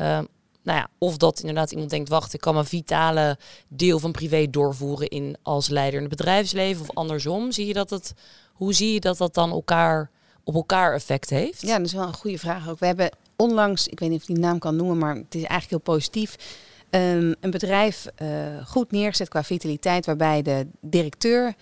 Uh, 0.00 0.20
nou 0.62 0.80
ja, 0.80 0.88
of 0.98 1.16
dat 1.16 1.40
inderdaad 1.40 1.70
iemand 1.70 1.90
denkt, 1.90 2.08
wacht, 2.08 2.34
ik 2.34 2.40
kan 2.40 2.54
mijn 2.54 2.66
vitale 2.66 3.38
deel 3.68 3.98
van 3.98 4.12
privé 4.12 4.50
doorvoeren 4.50 5.08
in 5.08 5.36
als 5.42 5.68
leider 5.68 6.00
in 6.00 6.06
het 6.06 6.16
bedrijfsleven 6.16 6.82
of 6.82 6.94
andersom. 6.94 7.52
Zie 7.52 7.66
je 7.66 7.72
dat 7.72 7.90
het, 7.90 8.12
hoe 8.52 8.72
zie 8.72 8.92
je 8.92 9.00
dat 9.00 9.18
dat 9.18 9.34
dan 9.34 9.50
elkaar 9.50 10.10
op 10.44 10.54
elkaar 10.54 10.94
effect 10.94 11.30
heeft? 11.30 11.60
Ja, 11.60 11.76
dat 11.76 11.86
is 11.86 11.92
wel 11.92 12.06
een 12.06 12.14
goede 12.14 12.38
vraag 12.38 12.68
ook. 12.68 12.78
We 12.78 12.86
hebben 12.86 13.10
onlangs, 13.36 13.88
ik 13.88 14.00
weet 14.00 14.08
niet 14.08 14.22
of 14.22 14.28
ik 14.28 14.34
die 14.34 14.44
naam 14.44 14.58
kan 14.58 14.76
noemen, 14.76 14.98
maar 14.98 15.14
het 15.14 15.34
is 15.34 15.42
eigenlijk 15.42 15.70
heel 15.70 15.94
positief 15.94 16.36
um, 16.90 17.34
een 17.40 17.50
bedrijf 17.50 18.06
goed 18.66 18.90
neergezet 18.90 19.28
qua 19.28 19.44
vitaliteit, 19.44 20.06
waarbij 20.06 20.42
de 20.42 20.66
directeur 20.80 21.54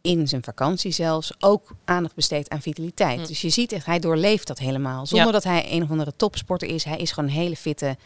in 0.00 0.28
zijn 0.28 0.42
vakantie 0.42 0.92
zelfs 0.92 1.32
ook 1.38 1.70
aandacht 1.84 2.14
besteedt 2.14 2.48
aan 2.48 2.62
vitaliteit. 2.62 3.18
Mm. 3.18 3.26
Dus 3.26 3.40
je 3.40 3.50
ziet 3.50 3.72
echt, 3.72 3.86
hij 3.86 3.98
doorleeft 3.98 4.46
dat 4.46 4.58
helemaal. 4.58 5.06
Zonder 5.06 5.26
ja. 5.26 5.32
dat 5.32 5.44
hij 5.44 5.66
een 5.72 5.82
of 5.82 5.90
andere 5.90 6.12
topsporter 6.16 6.68
is. 6.68 6.84
Hij 6.84 6.98
is 6.98 7.12
gewoon 7.12 7.28
een 7.28 7.36
hele 7.36 7.56
fitte 7.56 7.96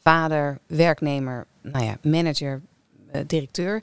vader, 0.00 0.58
werknemer, 0.66 1.46
nou 1.62 1.84
ja, 1.84 1.96
manager, 2.02 2.62
uh, 3.12 3.20
directeur. 3.26 3.82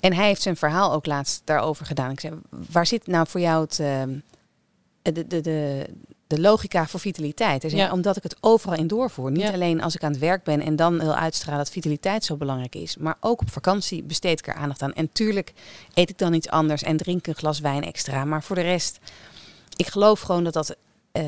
En 0.00 0.12
hij 0.12 0.26
heeft 0.26 0.42
zijn 0.42 0.56
verhaal 0.56 0.92
ook 0.92 1.06
laatst 1.06 1.42
daarover 1.44 1.86
gedaan. 1.86 2.10
Ik 2.10 2.20
zei, 2.20 2.34
waar 2.50 2.86
zit 2.86 3.06
nou 3.06 3.26
voor 3.28 3.40
jou 3.40 3.64
het, 3.64 3.78
uh, 3.78 4.02
de, 5.02 5.26
de, 5.26 5.40
de, 5.40 5.86
de 6.28 6.40
logica 6.40 6.86
voor 6.86 7.00
vitaliteit. 7.00 7.60
Dus 7.60 7.72
ja. 7.72 7.92
Omdat 7.92 8.16
ik 8.16 8.22
het 8.22 8.36
overal 8.40 8.78
in 8.78 8.86
doorvoer. 8.86 9.30
Niet 9.30 9.42
ja. 9.42 9.52
alleen 9.52 9.82
als 9.82 9.94
ik 9.94 10.04
aan 10.04 10.10
het 10.10 10.20
werk 10.20 10.44
ben 10.44 10.60
en 10.60 10.76
dan 10.76 10.98
wil 10.98 11.14
uitstralen 11.14 11.58
dat 11.58 11.70
vitaliteit 11.70 12.24
zo 12.24 12.36
belangrijk 12.36 12.74
is. 12.74 12.96
Maar 12.96 13.16
ook 13.20 13.40
op 13.40 13.50
vakantie 13.50 14.02
besteed 14.02 14.38
ik 14.38 14.46
er 14.46 14.54
aandacht 14.54 14.82
aan. 14.82 14.92
En 14.92 15.12
tuurlijk 15.12 15.52
eet 15.94 16.10
ik 16.10 16.18
dan 16.18 16.34
iets 16.34 16.48
anders 16.48 16.82
en 16.82 16.96
drink 16.96 17.26
een 17.26 17.34
glas 17.34 17.60
wijn 17.60 17.84
extra. 17.84 18.24
Maar 18.24 18.42
voor 18.42 18.56
de 18.56 18.62
rest, 18.62 18.98
ik 19.76 19.86
geloof 19.86 20.20
gewoon 20.20 20.44
dat 20.44 20.52
dat 20.52 20.76
uh, 21.12 21.24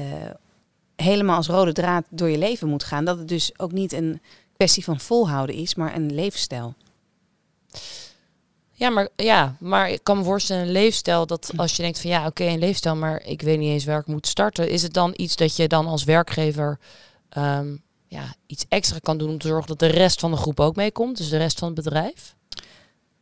helemaal 0.97 1.37
als 1.37 1.49
rode 1.49 1.73
draad 1.73 2.05
door 2.09 2.29
je 2.29 2.39
leven 2.39 2.69
moet 2.69 2.85
gaan. 2.85 3.05
Dat 3.05 3.19
het 3.19 3.29
dus 3.29 3.59
ook 3.59 3.73
niet 3.73 3.93
een 3.93 4.21
kwestie 4.57 4.85
van 4.85 5.01
volhouden 5.01 5.57
is, 5.57 5.75
maar 5.75 5.95
een 5.95 6.15
levensstijl. 6.15 6.75
Ja, 8.81 8.91
maar, 8.91 9.09
ja, 9.17 9.57
maar 9.59 9.91
ik 9.91 10.01
kan 10.03 10.19
me 10.19 10.25
voorstellen, 10.25 10.63
een 10.63 10.73
leefstijl, 10.73 11.27
dat 11.27 11.51
als 11.57 11.77
je 11.77 11.83
denkt 11.83 12.01
van 12.01 12.11
ja, 12.11 12.19
oké, 12.19 12.29
okay, 12.29 12.53
een 12.53 12.59
leefstijl, 12.59 12.97
maar 12.97 13.23
ik 13.25 13.43
weet 13.43 13.59
niet 13.59 13.73
eens 13.73 13.85
waar 13.85 14.01
ik 14.01 14.07
moet 14.07 14.27
starten, 14.27 14.69
is 14.69 14.83
het 14.83 14.93
dan 14.93 15.13
iets 15.17 15.37
dat 15.37 15.57
je 15.57 15.69
dan 15.69 15.87
als 15.87 16.05
werkgever 16.05 16.79
um, 17.39 17.83
ja, 18.07 18.35
iets 18.47 18.65
extra 18.69 18.99
kan 19.03 19.19
doen 19.19 19.29
om 19.29 19.39
te 19.39 19.49
zorgen 19.49 19.69
dat 19.69 19.79
de 19.79 19.87
rest 19.87 20.21
van 20.21 20.31
de 20.31 20.37
groep 20.37 20.61
ook 20.61 20.77
meekomt, 20.77 21.17
dus 21.17 21.29
de 21.29 21.37
rest 21.37 21.59
van 21.59 21.69
het 21.69 21.85
bedrijf? 21.85 22.35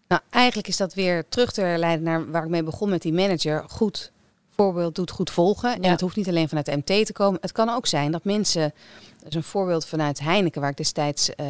Nou, 0.09 0.21
eigenlijk 0.31 0.69
is 0.69 0.77
dat 0.77 0.95
weer 0.95 1.29
terug 1.29 1.53
te 1.53 1.61
herleiden 1.61 2.05
naar 2.05 2.31
waar 2.31 2.43
ik 2.43 2.49
mee 2.49 2.63
begon 2.63 2.89
met 2.89 3.03
die 3.03 3.13
manager. 3.13 3.65
Goed 3.69 4.13
voorbeeld 4.55 4.95
doet 4.95 5.11
goed 5.11 5.31
volgen. 5.31 5.75
En 5.75 5.83
Ja. 5.83 5.91
het 5.91 6.01
hoeft 6.01 6.17
niet 6.17 6.29
alleen 6.29 6.49
vanuit 6.49 6.67
de 6.67 6.77
MT 6.77 7.07
te 7.07 7.13
komen. 7.13 7.39
Het 7.41 7.53
kan 7.53 7.69
ook 7.69 7.87
zijn 7.87 8.13
dat 8.13 8.25
mensen, 8.25 8.75
dat 9.19 9.29
is 9.29 9.35
een 9.35 9.43
voorbeeld 9.43 9.87
vanuit 9.87 10.21
Heineken, 10.21 10.61
waar 10.61 10.71
ik 10.71 10.77
destijds 10.77 11.35
eh, 11.35 11.47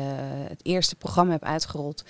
het 0.48 0.60
eerste 0.62 0.96
programma 0.96 1.32
heb 1.32 1.44
uitgerold. 1.44 2.04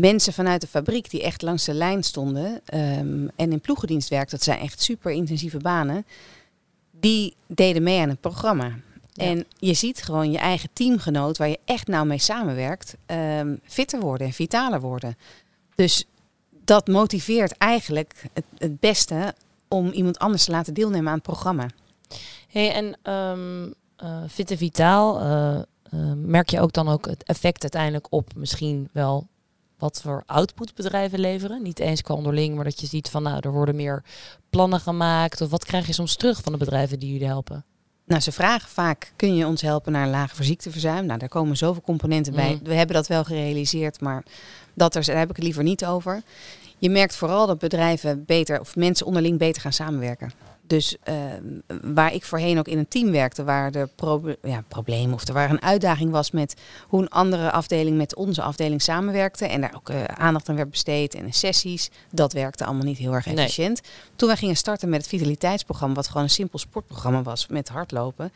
Mensen 0.00 0.32
vanuit 0.32 0.60
de 0.60 0.66
fabriek 0.66 1.10
die 1.10 1.22
echt 1.22 1.42
langs 1.42 1.64
de 1.64 1.74
lijn 1.74 2.02
stonden 2.02 2.60
ehm, 2.64 3.28
en 3.36 3.52
in 3.52 3.60
ploegendienst 3.60 4.08
werkten, 4.08 4.36
dat 4.36 4.46
zijn 4.46 4.58
echt 4.58 4.80
super 4.80 5.12
intensieve 5.12 5.58
banen, 5.58 6.06
die 6.90 7.36
deden 7.46 7.82
mee 7.82 8.00
aan 8.00 8.08
het 8.08 8.20
programma. 8.20 8.72
Ja. 9.12 9.24
En 9.24 9.44
je 9.58 9.74
ziet 9.74 10.02
gewoon 10.02 10.30
je 10.30 10.38
eigen 10.38 10.68
teamgenoot, 10.72 11.36
waar 11.36 11.48
je 11.48 11.58
echt 11.64 11.86
nou 11.86 12.06
mee 12.06 12.18
samenwerkt, 12.18 12.96
ehm, 13.06 13.56
fitter 13.64 14.00
worden 14.00 14.26
en 14.26 14.32
vitaler 14.32 14.80
worden. 14.80 15.16
Dus 15.74 16.04
dat 16.64 16.86
motiveert 16.86 17.56
eigenlijk 17.56 18.24
het, 18.32 18.44
het 18.58 18.80
beste 18.80 19.34
om 19.68 19.90
iemand 19.90 20.18
anders 20.18 20.44
te 20.44 20.50
laten 20.50 20.74
deelnemen 20.74 21.08
aan 21.08 21.14
het 21.14 21.22
programma. 21.22 21.66
Hey, 22.48 22.72
en 22.72 22.96
ehm 23.02 23.72
eh, 23.96 24.22
fit 24.28 24.50
en 24.50 24.56
vitaal, 24.56 25.20
eh, 25.20 25.56
eh, 25.56 26.12
merk 26.16 26.50
je 26.50 26.60
ook 26.60 26.72
dan 26.72 26.88
ook 26.88 27.06
het 27.06 27.22
effect 27.22 27.62
uiteindelijk 27.62 28.06
op 28.10 28.30
misschien 28.36 28.88
wel 28.92 29.26
wat 29.78 30.00
voor 30.02 30.22
output 30.26 30.74
bedrijven 30.74 31.20
leveren? 31.20 31.62
Niet 31.62 31.78
eens 31.78 32.02
qua 32.02 32.14
onderling, 32.14 32.54
maar 32.54 32.64
dat 32.64 32.80
je 32.80 32.86
ziet 32.86 33.08
van 33.08 33.22
nou, 33.22 33.38
er 33.40 33.52
worden 33.52 33.76
meer 33.76 34.02
plannen 34.50 34.80
gemaakt. 34.80 35.40
Of 35.40 35.50
wat 35.50 35.64
krijg 35.64 35.86
je 35.86 35.92
soms 35.92 36.16
terug 36.16 36.42
van 36.42 36.52
de 36.52 36.58
bedrijven 36.58 36.98
die 36.98 37.12
jullie 37.12 37.26
helpen? 37.26 37.64
Nou, 38.06 38.20
ze 38.20 38.32
vragen 38.32 38.68
vaak, 38.68 39.12
kun 39.16 39.34
je 39.34 39.46
ons 39.46 39.62
helpen 39.62 39.92
naar 39.92 40.04
een 40.04 40.10
lager 40.10 40.44
ziekteverzuim? 40.44 41.06
Nou, 41.06 41.18
daar 41.18 41.28
komen 41.28 41.56
zoveel 41.56 41.82
componenten 41.82 42.32
bij. 42.32 42.52
Mm. 42.52 42.60
We 42.62 42.74
hebben 42.74 42.96
dat 42.96 43.06
wel 43.06 43.24
gerealiseerd, 43.24 44.00
maar 44.00 44.24
dat 44.74 44.94
er, 44.94 45.04
daar 45.04 45.18
heb 45.18 45.30
ik 45.30 45.36
het 45.36 45.44
liever 45.44 45.62
niet 45.62 45.86
over. 45.86 46.22
Je 46.78 46.90
merkt 46.90 47.16
vooral 47.16 47.46
dat 47.46 47.58
bedrijven 47.58 48.24
beter, 48.24 48.60
of 48.60 48.76
mensen 48.76 49.06
onderling 49.06 49.38
beter 49.38 49.62
gaan 49.62 49.72
samenwerken. 49.72 50.32
Dus 50.66 50.96
eh, 51.02 51.16
waar 51.82 52.12
ik 52.14 52.24
voorheen 52.24 52.58
ook 52.58 52.68
in 52.68 52.78
een 52.78 52.88
team 52.88 53.10
werkte, 53.10 53.44
waar 53.44 53.72
er 53.74 53.88
proble 53.88 54.38
ja, 54.42 54.64
problemen 54.68 55.14
of 55.14 55.26
er 55.28 55.34
waar 55.34 55.50
een 55.50 55.62
uitdaging 55.62 56.10
was 56.10 56.30
met 56.30 56.54
hoe 56.88 57.02
een 57.02 57.08
andere 57.08 57.50
afdeling 57.50 57.96
met 57.96 58.14
onze 58.14 58.42
afdeling 58.42 58.82
samenwerkte 58.82 59.46
en 59.46 59.60
daar 59.60 59.72
ook 59.76 59.88
eh, 59.88 60.04
aandacht 60.04 60.48
aan 60.48 60.56
werd 60.56 60.70
besteed 60.70 61.14
en 61.14 61.32
sessies, 61.32 61.90
dat 62.10 62.32
werkte 62.32 62.64
allemaal 62.64 62.84
niet 62.84 62.98
heel 62.98 63.12
erg 63.12 63.26
Nee. 63.26 63.36
efficiënt. 63.36 63.80
Toen 64.16 64.28
wij 64.28 64.36
gingen 64.36 64.56
starten 64.56 64.88
met 64.88 65.00
het 65.00 65.08
vitaliteitsprogramma, 65.08 65.94
wat 65.94 66.06
gewoon 66.08 66.22
een 66.22 66.30
simpel 66.30 66.58
sportprogramma 66.58 67.22
was 67.22 67.46
met 67.46 67.68
hardlopen, 67.68 68.32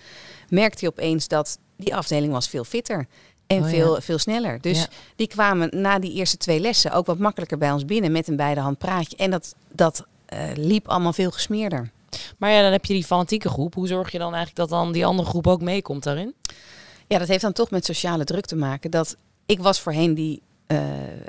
merkte 0.49 0.85
je 0.85 0.91
opeens 0.91 1.29
dat 1.29 1.59
die 1.77 1.95
afdeling 1.97 2.33
was 2.33 2.49
veel 2.49 2.65
fitter. 2.65 3.07
En 3.47 3.59
Oh 3.63 3.65
ja. 3.65 3.71
veel, 3.77 4.01
veel 4.01 4.19
sneller. 4.19 4.61
Dus 4.61 4.79
Ja. 4.79 4.87
die 5.17 5.27
kwamen 5.29 5.69
na 5.73 5.99
die 5.99 6.13
eerste 6.13 6.37
twee 6.37 6.61
lessen 6.61 6.93
ook 6.93 7.07
wat 7.07 7.19
makkelijker 7.19 7.59
bij 7.59 7.73
ons 7.73 7.85
binnen 7.85 8.13
met 8.13 8.29
een 8.29 8.37
beide 8.37 8.61
hand 8.61 8.79
praatje. 8.79 9.17
En 9.17 9.31
dat, 9.31 9.55
dat 9.73 10.07
eh, 10.27 10.39
liep 10.55 10.89
allemaal 10.89 11.13
veel 11.13 11.31
gesmeerder. 11.31 11.91
Maar 12.39 12.51
ja, 12.51 12.63
dan 12.63 12.73
heb 12.73 12.85
je 12.85 12.95
die 12.95 13.05
fanatieke 13.05 13.49
groep. 13.49 13.75
Hoe 13.75 13.87
zorg 13.89 14.13
je 14.13 14.19
dan 14.19 14.35
eigenlijk 14.35 14.57
dat 14.57 14.69
dan 14.69 14.93
die 14.93 15.07
andere 15.07 15.29
groep 15.29 15.47
ook 15.47 15.61
meekomt 15.61 16.03
daarin? 16.03 16.35
Ja, 17.07 17.19
dat 17.19 17.29
heeft 17.29 17.43
dan 17.43 17.53
toch 17.53 17.71
met 17.71 17.85
sociale 17.85 18.25
druk 18.25 18.47
te 18.47 18.57
maken. 18.57 18.91
Dat 18.91 19.17
ik 19.47 19.61
was 19.61 19.81
voorheen 19.81 20.15
die 20.15 20.43
eh, 20.67 20.79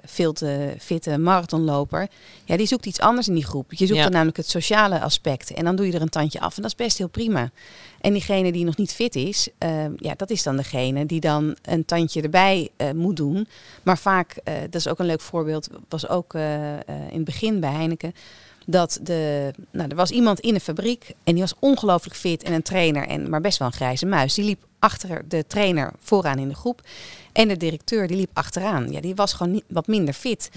veel 0.06 0.34
te 0.34 0.74
fitte 0.80 1.18
marathonloper. 1.18 2.08
Ja, 2.46 2.58
die 2.58 2.68
zoekt 2.68 2.86
iets 2.86 3.00
anders 3.00 3.28
in 3.28 3.34
die 3.34 3.46
groep. 3.46 3.74
Je 3.74 3.86
zoekt 3.86 3.98
Ja. 3.98 4.04
dan 4.04 4.12
namelijk 4.12 4.38
het 4.38 4.50
sociale 4.50 5.02
aspect. 5.02 5.54
En 5.54 5.64
dan 5.64 5.76
doe 5.76 5.86
je 5.88 5.94
er 5.94 6.02
een 6.02 6.10
tandje 6.10 6.40
af. 6.40 6.56
En 6.56 6.62
dat 6.62 6.72
is 6.72 6.78
best 6.78 6.98
heel 6.98 7.08
prima. 7.08 7.50
En 8.02 8.14
diegene 8.14 8.52
die 8.52 8.66
nog 8.66 8.78
niet 8.78 8.94
fit 8.94 9.16
is, 9.16 9.50
eh, 9.58 9.96
ja, 9.96 10.14
dat 10.18 10.30
is 10.30 10.44
dan 10.44 10.56
degene 10.58 11.06
die 11.06 11.20
dan 11.20 11.56
een 11.62 11.86
tandje 11.86 12.22
erbij 12.22 12.70
eh, 12.78 12.92
moet 12.92 13.16
doen. 13.18 13.48
Maar 13.84 13.98
vaak, 13.98 14.40
eh, 14.44 14.54
dat 14.62 14.76
is 14.76 14.88
ook 14.88 15.00
een 15.00 15.06
leuk 15.06 15.22
voorbeeld, 15.22 15.68
was 15.90 16.08
ook 16.08 16.34
in 16.34 16.42
het 17.14 17.24
begin 17.24 17.60
bij 17.60 17.72
Heineken. 17.72 18.14
Dat 18.72 19.00
de, 19.02 19.52
nou, 19.72 19.90
er 19.90 19.96
was 19.96 20.12
iemand 20.12 20.40
in 20.40 20.54
de 20.54 20.60
fabriek 20.60 21.12
en 21.24 21.34
die 21.34 21.42
was 21.42 21.54
ongelooflijk 21.60 22.16
fit 22.16 22.44
en 22.44 22.54
een 22.54 22.62
trainer, 22.62 23.08
en, 23.08 23.30
maar 23.30 23.42
best 23.42 23.58
wel 23.58 23.68
een 23.68 23.74
grijze 23.74 24.06
muis. 24.06 24.34
Die 24.34 24.46
liep 24.46 24.68
achter 24.80 25.28
de 25.28 25.48
trainer 25.48 25.94
vooraan 26.00 26.38
in 26.38 26.48
de 26.48 26.56
groep. 26.56 26.82
En 27.32 27.48
de 27.48 27.58
directeur 27.58 28.08
die 28.08 28.18
liep 28.18 28.30
achteraan. 28.34 28.92
Ja, 28.92 29.02
die 29.02 29.16
was 29.16 29.34
gewoon 29.34 29.52
niet, 29.52 29.64
wat 29.68 29.88
minder 29.88 30.14
fit. 30.14 30.50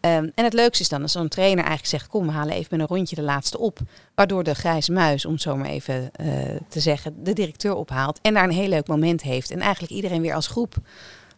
Ehm, 0.00 0.28
en 0.34 0.44
het 0.44 0.52
leukste 0.52 0.82
is 0.82 0.88
dan 0.88 1.02
als 1.02 1.12
zo'n 1.12 1.28
trainer 1.28 1.64
eigenlijk 1.64 1.88
zegt: 1.88 2.06
Kom, 2.06 2.26
we 2.26 2.32
halen 2.32 2.54
even 2.54 2.68
met 2.70 2.80
een 2.80 2.96
rondje 2.96 3.16
de 3.16 3.22
laatste 3.22 3.58
op. 3.58 3.78
Waardoor 4.14 4.44
de 4.44 4.54
grijze 4.54 4.92
muis, 4.92 5.24
om 5.24 5.32
het 5.32 5.42
zo 5.42 5.56
maar 5.56 5.68
even 5.68 6.10
eh, 6.12 6.28
te 6.68 6.80
zeggen, 6.80 7.24
de 7.24 7.32
directeur 7.32 7.74
ophaalt. 7.74 8.18
En 8.22 8.34
daar 8.34 8.44
een 8.44 8.50
heel 8.50 8.68
leuk 8.68 8.86
moment 8.86 9.22
heeft. 9.22 9.50
En 9.50 9.60
eigenlijk 9.60 9.92
iedereen 9.92 10.22
weer 10.22 10.34
als 10.34 10.46
groep 10.46 10.76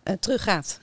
eh, 0.03 0.15
teruggaat. 0.15 0.81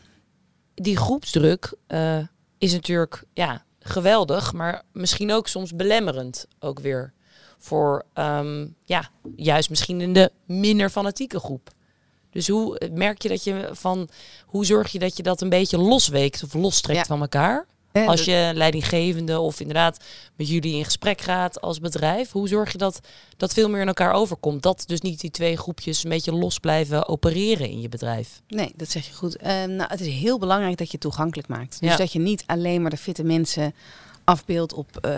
Die 0.73 0.97
groepsdruk 0.97 1.73
eh, 1.87 2.17
is 2.57 2.73
natuurlijk 2.73 3.23
ja, 3.33 3.65
geweldig, 3.89 4.53
maar 4.53 4.83
misschien 4.93 5.31
ook 5.31 5.47
soms 5.47 5.75
belemmerend 5.75 6.45
ook 6.59 6.79
weer. 6.79 7.13
Voor 7.57 8.03
ehm, 8.13 8.67
ja, 8.83 9.09
juist 9.35 9.69
misschien 9.69 10.01
in 10.01 10.13
de 10.13 10.31
minder 10.45 10.89
fanatieke 10.89 11.39
groep. 11.39 11.69
Dus 12.29 12.47
hoe 12.47 12.79
eh, 12.79 12.91
merk 12.91 13.21
je 13.21 13.29
dat 13.29 13.43
je 13.43 13.69
van 13.71 14.09
hoe 14.45 14.65
zorg 14.65 14.91
je 14.91 14.99
dat 14.99 15.17
je 15.17 15.23
dat 15.23 15.41
een 15.41 15.49
beetje 15.49 15.77
losweekt 15.77 16.43
of 16.43 16.53
lostrekt 16.53 16.99
Ja. 16.99 17.05
van 17.05 17.21
elkaar? 17.21 17.65
Als 18.05 18.25
je 18.25 18.51
leidinggevende 18.53 19.39
of 19.39 19.59
inderdaad 19.59 20.03
met 20.35 20.47
jullie 20.49 20.75
in 20.75 20.83
gesprek 20.85 21.21
gaat 21.21 21.61
als 21.61 21.79
bedrijf, 21.79 22.31
hoe 22.31 22.47
zorg 22.47 22.71
je 22.71 22.77
dat 22.77 22.99
dat 23.37 23.53
veel 23.53 23.69
meer 23.69 23.81
in 23.81 23.87
elkaar 23.87 24.11
overkomt? 24.13 24.63
Dat 24.63 24.83
dus 24.87 25.01
niet 25.01 25.19
die 25.19 25.31
twee 25.31 25.57
groepjes 25.57 26.03
een 26.03 26.09
beetje 26.09 26.31
los 26.33 26.59
blijven 26.59 27.07
opereren 27.07 27.69
in 27.69 27.81
je 27.81 27.89
bedrijf. 27.89 28.41
Nee, 28.47 28.73
dat 28.75 28.89
zeg 28.89 29.07
je 29.07 29.13
goed. 29.13 29.35
Ehm, 29.37 29.75
nou, 29.75 29.89
het 29.91 29.99
is 30.01 30.07
heel 30.13 30.39
belangrijk 30.39 30.77
dat 30.77 30.91
je 30.91 30.97
toegankelijk 30.97 31.47
maakt. 31.47 31.79
Dus 31.79 31.89
Ja. 31.89 31.97
dat 31.97 32.11
je 32.11 32.19
niet 32.19 32.43
alleen 32.45 32.81
maar 32.81 32.91
de 32.91 32.97
fitte 32.97 33.23
mensen 33.23 33.73
afbeeldt 34.23 34.73
op 34.73 34.97
eh, 35.01 35.11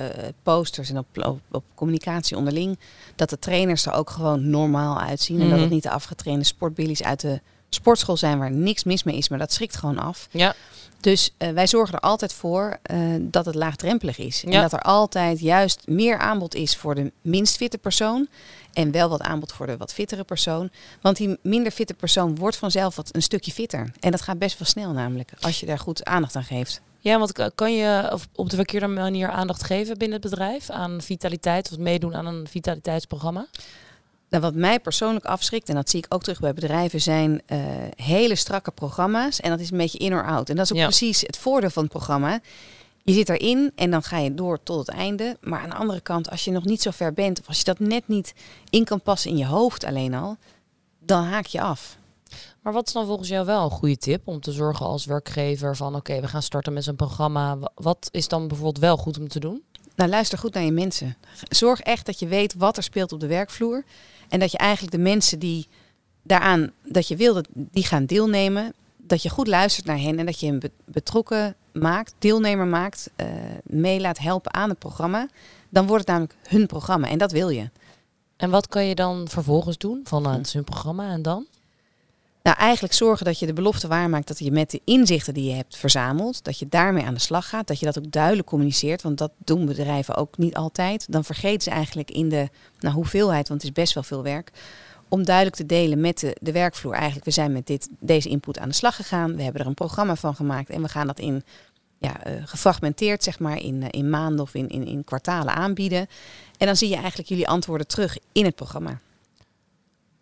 posters 0.44 0.90
en 0.90 0.98
op, 0.98 1.06
op, 1.26 1.40
op 1.52 1.64
communicatie 1.76 2.38
onderling. 2.38 2.80
Dat 3.16 3.30
de 3.30 3.40
trainers 3.40 3.86
er 3.86 3.94
ook 3.94 4.10
gewoon 4.10 4.50
normaal 4.50 5.00
uitzien. 5.00 5.36
En 5.36 5.44
dat 5.44 5.52
Mhm. 5.52 5.62
het 5.62 5.70
niet 5.70 5.84
de 5.84 5.90
afgetrainde 5.90 6.46
sportbillies 6.46 7.04
uit 7.04 7.20
de 7.22 7.42
sportschool 7.70 8.18
zijn 8.18 8.40
waar 8.40 8.52
niks 8.52 8.84
mis 8.84 9.04
mee 9.04 9.18
is. 9.18 9.30
Maar 9.30 9.40
dat 9.40 9.54
schrikt 9.54 9.76
gewoon 9.78 9.98
af. 10.00 10.28
Ja, 10.32 10.56
Dus 11.00 11.34
eh, 11.38 11.50
wij 11.50 11.68
zorgen 11.68 11.94
er 11.96 12.00
altijd 12.00 12.34
voor 12.34 12.78
eh, 12.82 12.98
dat 13.20 13.46
het 13.46 13.56
laagdrempelig 13.56 14.18
is. 14.18 14.44
En 14.44 14.52
dat 14.62 14.74
er 14.74 14.80
altijd 14.82 15.40
juist 15.40 15.82
meer 15.88 16.18
aanbod 16.18 16.56
is 16.56 16.78
voor 16.78 16.96
de 16.96 17.12
minst 17.22 17.56
fitte 17.58 17.78
persoon. 17.78 18.28
En 18.74 18.92
wel 18.92 19.10
wat 19.10 19.22
aanbod 19.22 19.52
voor 19.52 19.66
de 19.68 19.78
wat 19.78 19.94
fittere 19.94 20.24
persoon. 20.24 20.70
Want 21.02 21.18
die 21.18 21.38
minder 21.42 21.72
fitte 21.72 21.94
persoon 21.94 22.36
wordt 22.36 22.56
vanzelf 22.58 22.96
wat 22.96 23.10
een 23.16 23.22
stukje 23.22 23.52
fitter. 23.52 23.92
En 24.00 24.12
dat 24.12 24.22
gaat 24.22 24.40
best 24.40 24.60
wel 24.60 24.68
snel 24.68 24.92
namelijk, 24.92 25.32
als 25.42 25.60
je 25.60 25.66
daar 25.66 25.80
goed 25.80 26.06
aandacht 26.06 26.36
aan 26.36 26.44
geeft. 26.44 26.82
Ja, 27.00 27.18
want 27.20 27.32
ka- 27.32 27.52
kan 27.56 27.74
je 27.76 28.18
op 28.36 28.50
de 28.50 28.56
verkeerde 28.56 28.88
manier 28.88 29.30
aandacht 29.30 29.64
geven 29.64 29.98
binnen 29.98 30.22
het 30.22 30.30
bedrijf 30.30 30.70
aan 30.70 31.02
vitaliteit 31.02 31.72
of 31.72 31.78
meedoen 31.78 32.16
aan 32.16 32.26
een 32.26 32.48
vitaliteitsprogramma? 32.48 33.46
Nou, 34.30 34.44
wat 34.44 34.54
mij 34.54 34.80
persoonlijk 34.80 35.26
afschrikt, 35.26 35.70
en 35.70 35.76
dat 35.76 35.90
zie 35.90 36.00
ik 36.00 36.14
ook 36.14 36.24
terug 36.24 36.40
bij 36.40 36.54
bedrijven, 36.54 37.02
zijn 37.02 37.42
eh, 37.46 37.60
hele 37.96 38.36
strakke 38.36 38.72
programma's. 38.72 39.40
En 39.40 39.50
dat 39.50 39.60
is 39.60 39.72
een 39.72 39.78
beetje 39.78 39.98
in 39.98 40.14
or 40.14 40.26
out. 40.26 40.50
En 40.50 40.56
dat 40.56 40.66
is 40.66 40.72
ook 40.72 40.78
Ja. 40.78 40.84
precies 40.86 41.22
het 41.22 41.38
voordeel 41.38 41.70
van 41.70 41.84
het 41.84 41.92
programma. 41.92 42.40
Je 43.04 43.14
zit 43.14 43.30
erin 43.30 43.72
en 43.76 43.92
dan 43.92 44.04
ga 44.04 44.18
je 44.18 44.34
door 44.34 44.64
tot 44.64 44.78
het 44.88 44.96
einde. 44.96 45.38
Maar 45.42 45.60
aan 45.62 45.70
de 45.70 45.76
andere 45.76 46.02
kant, 46.02 46.30
als 46.30 46.46
je 46.46 46.52
nog 46.52 46.66
niet 46.66 46.82
zo 46.82 46.92
ver 46.92 47.14
bent, 47.14 47.40
of 47.40 47.48
als 47.48 47.58
je 47.58 47.64
dat 47.64 47.80
net 47.80 48.08
niet 48.08 48.34
in 48.70 48.84
kan 48.84 49.02
passen 49.02 49.32
in 49.32 49.38
je 49.38 49.46
hoofd 49.46 49.84
alleen 49.86 50.14
al, 50.14 50.38
dan 51.00 51.24
haak 51.24 51.46
je 51.46 51.62
af. 51.62 51.98
Maar 52.62 52.74
wat 52.74 52.88
is 52.88 52.94
dan 52.94 53.06
volgens 53.06 53.30
jou 53.30 53.46
wel 53.46 53.64
een 53.64 53.70
goede 53.72 53.98
tip 53.98 54.28
om 54.28 54.40
te 54.42 54.52
zorgen 54.52 54.86
als 54.86 55.06
werkgever 55.06 55.76
van 55.76 55.96
oké, 55.96 56.20
we 56.22 56.28
gaan 56.28 56.42
starten 56.42 56.74
met 56.74 56.84
zo'n 56.84 56.96
programma. 56.96 57.58
Wa- 57.58 57.72
Wat 57.76 58.08
is 58.12 58.28
dan 58.28 58.48
bijvoorbeeld 58.48 58.80
wel 58.80 58.98
goed 58.98 59.20
om 59.20 59.28
te 59.28 59.40
doen? 59.40 59.64
Nou, 60.00 60.12
luister 60.12 60.38
goed 60.38 60.54
naar 60.54 60.64
je 60.64 60.72
mensen. 60.72 61.18
Zorg 61.50 61.80
echt 61.80 62.06
dat 62.06 62.20
je 62.20 62.28
weet 62.28 62.54
wat 62.54 62.78
er 62.78 62.84
speelt 62.84 63.12
op 63.12 63.20
de 63.20 63.28
werkvloer. 63.28 63.84
En 64.30 64.40
dat 64.40 64.52
je 64.52 64.58
eigenlijk 64.58 64.96
de 64.96 65.02
mensen 65.02 65.40
die 65.40 65.68
daaraan, 66.24 66.72
dat 66.84 67.08
je 67.08 67.16
wil 67.16 67.44
die 67.54 67.84
gaan 67.86 68.06
deelnemen, 68.06 68.74
dat 68.98 69.22
je 69.24 69.30
goed 69.30 69.48
luistert 69.48 69.86
naar 69.86 70.00
hen 70.00 70.20
en 70.20 70.26
dat 70.26 70.40
je 70.40 70.46
hen 70.46 70.60
be- 70.60 70.72
betrokken 70.86 71.56
maakt, 71.74 72.14
deelnemer 72.20 72.68
maakt, 72.68 73.10
eh 73.16 73.28
mee 73.64 74.00
laat 74.00 74.18
helpen 74.18 74.54
aan 74.54 74.70
het 74.70 74.80
programma. 74.80 75.28
Dan 75.70 75.88
wordt 75.88 76.08
het 76.08 76.12
namelijk 76.12 76.36
hun 76.48 76.66
programma 76.66 77.08
en 77.10 77.18
dat 77.18 77.32
wil 77.32 77.50
je. 77.50 77.70
En 78.38 78.50
wat 78.50 78.68
kan 78.68 78.86
je 78.86 78.96
dan 78.96 79.28
vervolgens 79.28 79.78
doen 79.78 80.02
van 80.04 80.28
het 80.28 80.46
is 80.46 80.54
hun 80.54 80.64
programma 80.64 81.12
en 81.12 81.22
dan? 81.22 81.46
Nou, 82.44 82.58
eigenlijk 82.58 82.94
zorgen 82.94 83.26
dat 83.26 83.40
je 83.40 83.46
de 83.46 83.54
belofte 83.54 83.88
waarmaakt 83.88 84.28
dat 84.28 84.40
je 84.40 84.52
met 84.52 84.72
de 84.72 84.82
inzichten 84.84 85.34
die 85.34 85.50
je 85.50 85.56
hebt 85.56 85.78
verzameld, 85.78 86.44
dat 86.44 86.60
je 86.60 86.68
daarmee 86.70 87.04
aan 87.04 87.14
de 87.14 87.20
slag 87.20 87.50
gaat. 87.50 87.68
Dat 87.68 87.80
je 87.80 87.86
dat 87.86 87.98
ook 87.98 88.12
duidelijk 88.12 88.48
communiceert, 88.48 89.02
want 89.02 89.18
dat 89.18 89.32
doen 89.38 89.66
bedrijven 89.66 90.16
ook 90.16 90.38
niet 90.38 90.56
altijd. 90.56 91.12
Dan 91.12 91.24
vergeten 91.24 91.62
ze 91.62 91.70
eigenlijk 91.70 92.12
in 92.12 92.30
de 92.30 92.50
nou, 92.80 92.96
hoeveelheid, 92.96 93.48
want 93.48 93.62
het 93.62 93.70
is 93.70 93.82
best 93.84 93.94
wel 93.94 94.04
veel 94.04 94.24
werk, 94.24 94.52
om 95.08 95.26
duidelijk 95.26 95.56
te 95.56 95.66
delen 95.66 96.00
met 96.00 96.20
de, 96.20 96.36
de 96.42 96.52
werkvloer. 96.52 96.94
Eigenlijk, 96.94 97.26
we 97.26 97.32
zijn 97.32 97.52
met 97.52 97.68
dit, 97.68 97.90
deze 98.00 98.30
input 98.30 98.60
aan 98.60 98.70
de 98.70 98.76
slag 98.76 98.96
gegaan. 98.96 99.36
We 99.36 99.44
hebben 99.44 99.62
er 99.62 99.68
een 99.68 99.74
programma 99.74 100.16
van 100.16 100.36
gemaakt 100.36 100.70
en 100.70 100.82
we 100.82 100.90
gaan 100.90 101.08
dat 101.08 101.20
in 101.20 101.44
ja, 101.98 102.24
eh, 102.24 102.34
gefragmenteerd, 102.46 103.24
zeg 103.24 103.40
maar, 103.40 103.58
in, 103.58 103.84
eh, 103.84 103.88
in 103.92 104.10
maanden 104.10 104.42
of 104.42 104.54
in, 104.54 104.70
in, 104.70 104.88
in 104.88 105.04
kwartalen 105.04 105.54
aanbieden. 105.54 106.08
En 106.58 106.66
dan 106.66 106.76
zie 106.76 106.90
je 106.90 106.96
eigenlijk 106.96 107.30
jullie 107.30 107.48
antwoorden 107.48 107.88
terug 107.88 108.18
in 108.32 108.46
het 108.46 108.56
programma. 108.56 109.00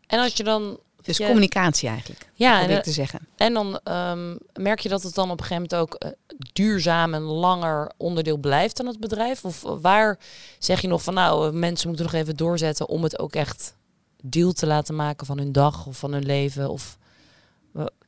En 0.07 0.19
als 0.19 0.33
je 0.33 0.43
dan. 0.43 0.79
Dus 1.01 1.17
communicatie 1.17 1.89
eigenlijk, 1.89 2.29
Ja, 2.33 2.61
en, 2.61 2.69
ik 2.69 2.83
te 2.83 2.91
zeggen. 2.91 3.27
en 3.35 3.53
dan 3.53 3.79
ehm, 3.83 4.35
merk 4.53 4.79
je 4.79 4.89
dat 4.89 5.03
het 5.03 5.15
dan 5.15 5.31
op 5.31 5.39
een 5.39 5.45
gegeven 5.45 5.67
moment 5.69 5.93
ook. 5.93 6.01
eh, 6.01 6.11
duurzaam 6.53 7.13
en 7.13 7.21
langer 7.21 7.91
onderdeel 7.97 8.37
blijft 8.37 8.77
van 8.77 8.85
het 8.85 8.99
bedrijf? 8.99 9.45
Of 9.45 9.61
waar 9.61 10.19
zeg 10.59 10.81
je 10.81 10.87
nog 10.87 11.03
van 11.03 11.13
nou, 11.13 11.53
mensen 11.53 11.87
moeten 11.87 12.05
nog 12.05 12.15
even 12.15 12.35
doorzetten 12.35 12.87
om 12.87 13.03
het 13.03 13.19
ook 13.19 13.35
echt 13.35 13.75
deel 14.23 14.53
te 14.53 14.67
laten 14.67 14.95
maken 14.95 15.25
van 15.25 15.37
hun 15.37 15.51
dag 15.51 15.85
of 15.85 15.97
van 15.97 16.11
hun 16.13 16.25
leven? 16.25 16.69
Of 16.69 16.97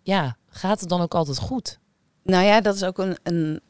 ja, 0.04 0.38
gaat 0.50 0.80
het 0.80 0.90
dan 0.90 1.02
ook 1.02 1.16
altijd 1.16 1.38
goed? 1.38 1.80
Nou 2.24 2.46
ja, 2.46 2.62
dat 2.62 2.76
is 2.76 2.84
ook 2.84 2.98
een, 2.98 3.18
een 3.24 3.62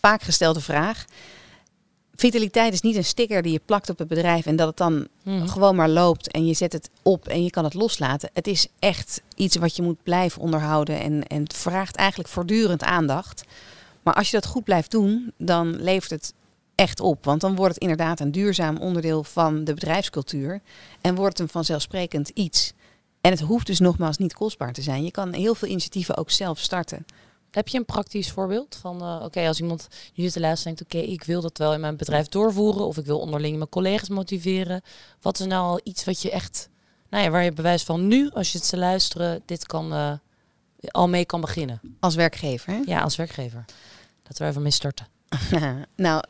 vaak 0.00 0.22
gestelde 0.22 0.60
vraag. 0.60 1.04
Vitaliteit 2.16 2.72
is 2.72 2.80
niet 2.80 2.96
een 2.96 3.04
sticker 3.04 3.42
die 3.42 3.52
je 3.52 3.60
plakt 3.64 3.90
op 3.90 3.98
het 3.98 4.08
bedrijf 4.08 4.46
en 4.46 4.56
dat 4.56 4.66
het 4.66 4.76
dan 4.76 5.08
mhm. 5.22 5.46
gewoon 5.46 5.76
maar 5.76 5.88
loopt 5.88 6.30
en 6.30 6.46
je 6.46 6.54
zet 6.54 6.72
het 6.72 6.90
op 7.02 7.28
en 7.28 7.44
je 7.44 7.50
kan 7.50 7.64
het 7.64 7.74
loslaten. 7.74 8.30
Het 8.32 8.46
is 8.46 8.66
echt 8.78 9.22
iets 9.36 9.56
wat 9.56 9.76
je 9.76 9.82
moet 9.82 10.02
blijven 10.02 10.42
onderhouden 10.42 11.00
en, 11.00 11.26
en 11.26 11.42
het 11.42 11.54
vraagt 11.54 11.96
eigenlijk 11.96 12.28
voortdurend 12.28 12.82
aandacht. 12.82 13.44
Maar 14.02 14.14
als 14.14 14.30
je 14.30 14.36
dat 14.36 14.46
goed 14.46 14.64
blijft 14.64 14.90
doen, 14.90 15.32
dan 15.36 15.82
levert 15.82 16.10
het 16.10 16.32
echt 16.74 17.00
op. 17.00 17.24
Want 17.24 17.40
dan 17.40 17.54
wordt 17.54 17.74
het 17.74 17.82
inderdaad 17.82 18.20
een 18.20 18.32
duurzaam 18.32 18.76
onderdeel 18.76 19.24
van 19.24 19.64
de 19.64 19.74
bedrijfscultuur 19.74 20.60
en 21.00 21.14
wordt 21.14 21.38
het 21.38 21.46
een 21.46 21.52
vanzelfsprekend 21.52 22.28
iets. 22.28 22.72
En 23.20 23.30
het 23.30 23.40
hoeft 23.40 23.66
dus 23.66 23.78
nogmaals 23.78 24.16
niet 24.16 24.34
kostbaar 24.34 24.72
te 24.72 24.82
zijn. 24.82 25.04
Je 25.04 25.10
kan 25.10 25.32
heel 25.32 25.54
veel 25.54 25.68
initiatieven 25.68 26.16
ook 26.16 26.30
zelf 26.30 26.58
starten. 26.58 27.06
Heb 27.56 27.68
je 27.68 27.78
een 27.78 27.84
praktisch 27.84 28.30
voorbeeld 28.30 28.76
van, 28.80 29.02
uh, 29.02 29.24
oké, 29.24 29.46
als 29.46 29.60
iemand 29.60 29.88
nu 30.14 30.30
te 30.30 30.40
luistert 30.40 30.76
denkt, 30.76 30.94
oké, 30.94 31.06
ik 31.06 31.24
wil 31.24 31.40
dat 31.40 31.58
wel 31.58 31.74
in 31.74 31.80
mijn 31.80 31.96
bedrijf 31.96 32.28
doorvoeren 32.28 32.86
of 32.86 32.96
ik 32.96 33.04
wil 33.04 33.18
onderling 33.18 33.56
mijn 33.56 33.68
collega's 33.68 34.08
motiveren. 34.08 34.82
Wat 35.20 35.40
is 35.40 35.46
nou 35.46 35.62
al 35.62 35.80
iets 35.84 36.04
wat 36.04 36.22
je 36.22 36.30
echt, 36.30 36.68
nou 37.10 37.24
ja, 37.24 37.30
waar 37.30 37.44
je 37.44 37.52
bewijs 37.52 37.82
van 37.82 38.06
nu, 38.06 38.30
als 38.30 38.52
je 38.52 38.58
het 38.58 38.68
te 38.68 38.76
luisteren, 38.76 39.42
dit 39.44 39.66
kan 39.66 39.92
uh, 39.92 40.12
al 40.80 41.08
mee 41.08 41.24
kan 41.24 41.40
beginnen? 41.40 41.80
Als 42.00 42.14
werkgever? 42.14 42.72
Hè? 42.72 42.82
Ja, 42.84 43.00
als 43.00 43.16
werkgever. 43.16 43.64
Laten 44.22 44.42
we 44.44 44.50
even 44.50 44.62
mee 44.62 44.70
starten. 44.70 45.06
nou, 45.96 46.22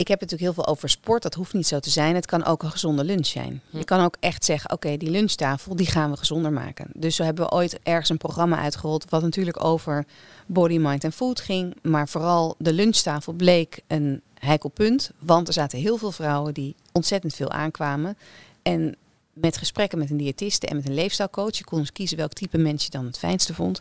ik 0.00 0.08
heb 0.08 0.20
het 0.20 0.30
natuurlijk 0.30 0.56
heel 0.56 0.64
veel 0.64 0.72
over 0.72 0.88
sport. 0.88 1.22
Dat 1.22 1.34
hoeft 1.34 1.52
niet 1.52 1.66
zo 1.66 1.78
te 1.78 1.90
zijn. 1.90 2.14
Het 2.14 2.26
kan 2.26 2.44
ook 2.44 2.62
een 2.62 2.70
gezonde 2.70 3.04
lunch 3.04 3.26
zijn. 3.26 3.62
Hm. 3.70 3.78
Je 3.78 3.84
kan 3.84 4.04
ook 4.04 4.16
echt 4.20 4.44
zeggen, 4.44 4.72
oké, 4.72 4.96
die 4.96 5.10
lunchtafel, 5.10 5.76
die 5.76 5.86
gaan 5.86 6.10
we 6.10 6.16
gezonder 6.16 6.52
maken. 6.52 6.86
Dus 6.94 7.16
zo 7.16 7.24
hebben 7.24 7.44
we 7.44 7.50
ooit 7.50 7.78
ergens 7.82 8.08
een 8.08 8.16
programma 8.16 8.58
uitgerold... 8.58 9.10
wat 9.10 9.22
natuurlijk 9.22 9.64
over 9.64 10.04
body, 10.46 10.78
mind 10.78 11.04
en 11.04 11.12
food 11.12 11.40
ging. 11.40 11.76
Maar 11.82 12.08
vooral 12.08 12.54
de 12.58 12.72
lunchtafel 12.72 13.32
bleek 13.32 13.80
een 13.86 14.20
heikel 14.34 14.68
punt. 14.68 15.10
Want 15.18 15.46
er 15.46 15.52
zaten 15.52 15.78
heel 15.78 15.96
veel 15.96 16.12
vrouwen 16.12 16.54
die 16.54 16.74
ontzettend 16.92 17.34
veel 17.34 17.50
aankwamen. 17.50 18.16
En 18.62 18.96
met 19.32 19.56
gesprekken 19.56 19.98
met 19.98 20.10
een 20.10 20.16
diëtiste 20.16 20.66
en 20.66 20.76
met 20.76 20.86
een 20.86 20.94
leefstijlcoach... 20.94 21.56
je 21.56 21.64
kon 21.64 21.78
eens 21.78 21.92
kiezen 21.92 22.16
welk 22.16 22.32
type 22.32 22.58
mens 22.58 22.84
je 22.84 22.90
dan 22.90 23.04
het 23.04 23.18
fijnste 23.18 23.54
vond... 23.54 23.80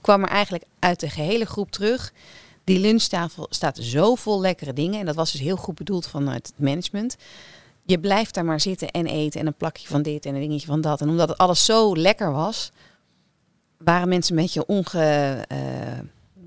kwam 0.00 0.22
er 0.22 0.28
eigenlijk 0.28 0.64
uit 0.78 1.00
de 1.00 1.08
gehele 1.08 1.44
groep 1.44 1.70
terug 1.70 2.12
die 2.64 2.78
lunchtafel 2.78 3.46
staat 3.50 3.78
zo 3.78 4.14
vol 4.14 4.40
lekkere 4.40 4.72
dingen. 4.72 5.00
En 5.00 5.06
dat 5.06 5.14
was 5.14 5.32
dus 5.32 5.40
heel 5.40 5.56
goed 5.56 5.74
bedoeld 5.74 6.06
vanuit 6.06 6.46
het 6.46 6.58
management. 6.58 7.16
Je 7.84 8.00
blijft 8.00 8.34
daar 8.34 8.44
maar 8.44 8.60
zitten 8.60 8.90
en 8.90 9.06
eten 9.06 9.40
en 9.40 9.46
een 9.46 9.54
plakje 9.54 9.88
van 9.88 10.02
dit 10.02 10.26
en 10.26 10.34
een 10.34 10.40
dingetje 10.40 10.66
van 10.66 10.80
dat. 10.80 11.00
En 11.00 11.08
omdat 11.08 11.28
het 11.28 11.38
alles 11.38 11.64
zo 11.64 11.96
lekker 11.96 12.32
was, 12.32 12.70
waren 13.78 14.08
mensen 14.08 14.36
een 14.36 14.42
beetje 14.42 14.66
onge, 14.66 15.44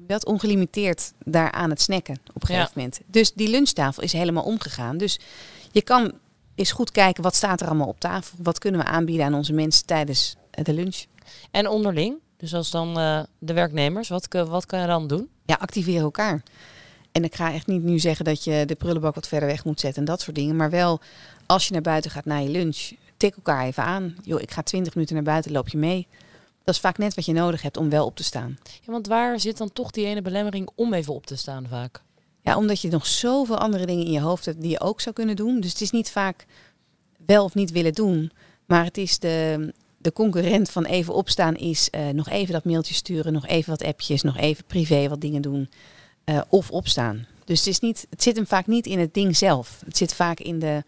uh, 0.07 0.17
ongelimiteerd 0.23 1.13
daar 1.25 1.51
aan 1.51 1.69
het 1.69 1.81
snacken 1.81 2.19
op 2.33 2.41
een 2.41 2.47
gegeven 2.47 2.71
moment. 2.75 2.99
Dus 3.05 3.33
die 3.33 3.49
lunchtafel 3.49 4.03
is 4.03 4.13
helemaal 4.13 4.43
omgegaan. 4.43 4.97
Dus 4.97 5.19
je 5.71 5.81
kan 5.81 6.11
eens 6.55 6.71
goed 6.71 6.91
kijken 6.91 7.23
wat 7.23 7.35
staat 7.35 7.61
er 7.61 7.67
allemaal 7.67 7.87
op 7.87 7.99
tafel. 7.99 8.37
Wat 8.41 8.59
kunnen 8.59 8.81
we 8.81 8.87
aanbieden 8.87 9.25
aan 9.25 9.33
onze 9.33 9.53
mensen 9.53 9.85
tijdens 9.85 10.35
de 10.51 10.73
lunch. 10.73 11.05
En 11.51 11.67
onderling? 11.67 12.17
Dus 12.45 12.53
als 12.53 12.71
dan 12.71 12.99
uh, 12.99 13.19
de 13.39 13.53
werknemers, 13.53 14.09
wat, 14.09 14.27
wat 14.29 14.65
kan 14.65 14.79
je 14.79 14.87
dan 14.87 15.07
doen? 15.07 15.29
Ja, 15.45 15.55
activeer 15.55 16.01
elkaar. 16.01 16.43
En 17.11 17.23
ik 17.23 17.35
ga 17.35 17.53
echt 17.53 17.67
niet 17.67 17.83
nu 17.83 17.99
zeggen 17.99 18.25
dat 18.25 18.43
je 18.43 18.63
de 18.65 18.75
prullenbak 18.75 19.15
wat 19.15 19.27
verder 19.27 19.49
weg 19.49 19.65
moet 19.65 19.79
zetten 19.79 19.99
en 19.99 20.07
dat 20.07 20.21
soort 20.21 20.35
dingen. 20.35 20.55
Maar 20.55 20.69
wel, 20.69 20.99
als 21.45 21.67
je 21.67 21.73
naar 21.73 21.81
buiten 21.81 22.11
gaat 22.11 22.25
na 22.25 22.37
je 22.37 22.49
lunch, 22.49 22.91
tik 23.17 23.35
elkaar 23.35 23.65
even 23.65 23.83
aan. 23.83 24.15
Joh, 24.23 24.41
ik 24.41 24.51
ga 24.51 24.61
20 24.61 24.93
minuten 24.95 25.15
naar 25.15 25.23
buiten, 25.23 25.51
loop 25.51 25.69
je 25.69 25.77
mee. 25.77 26.07
Dat 26.63 26.75
is 26.75 26.81
vaak 26.81 26.97
net 26.97 27.15
wat 27.15 27.25
je 27.25 27.33
nodig 27.33 27.61
hebt 27.61 27.77
om 27.77 27.89
wel 27.89 28.05
op 28.05 28.15
te 28.15 28.23
staan. 28.23 28.57
Ja, 28.63 28.91
want 28.91 29.07
waar 29.07 29.39
zit 29.39 29.57
dan 29.57 29.73
toch 29.73 29.91
die 29.91 30.05
ene 30.05 30.21
belemmering 30.21 30.69
om 30.75 30.93
even 30.93 31.13
op 31.13 31.25
te 31.25 31.35
staan 31.35 31.67
vaak? 31.69 32.01
Ja, 32.41 32.57
omdat 32.57 32.81
je 32.81 32.89
nog 32.89 33.05
zoveel 33.05 33.57
andere 33.57 33.85
dingen 33.85 34.05
in 34.05 34.11
je 34.11 34.21
hoofd 34.21 34.45
hebt 34.45 34.61
die 34.61 34.71
je 34.71 34.79
ook 34.79 35.01
zou 35.01 35.15
kunnen 35.15 35.35
doen. 35.35 35.59
Dus 35.59 35.71
het 35.71 35.81
is 35.81 35.91
niet 35.91 36.11
vaak 36.11 36.45
wel 37.25 37.43
of 37.43 37.53
niet 37.53 37.71
willen 37.71 37.93
doen. 37.93 38.31
Maar 38.65 38.83
het 38.83 38.97
is 38.97 39.19
de, 39.19 39.73
de 40.05 40.13
concurrent 40.13 40.69
van 40.69 40.85
even 40.85 41.13
opstaan 41.13 41.55
is 41.55 41.89
uh, 41.91 42.09
nog 42.09 42.29
even 42.29 42.53
dat 42.53 42.63
mailtje 42.63 42.93
sturen, 42.93 43.33
nog 43.33 43.47
even 43.47 43.69
wat 43.69 43.83
appjes, 43.83 44.21
nog 44.21 44.37
even 44.37 44.63
privé 44.65 45.07
wat 45.09 45.21
dingen 45.21 45.41
doen 45.41 45.69
uh, 46.25 46.41
of 46.49 46.71
opstaan. 46.71 47.27
Dus 47.45 47.59
het, 47.59 47.67
is 47.67 47.79
niet, 47.79 48.07
het 48.09 48.23
zit 48.23 48.35
hem 48.35 48.47
vaak 48.47 48.67
niet 48.67 48.85
in 48.85 48.99
het 48.99 49.13
ding 49.13 49.37
zelf. 49.37 49.81
Het 49.85 49.97
zit 49.97 50.13
vaak 50.13 50.39
in 50.39 50.59
de, 50.59 50.83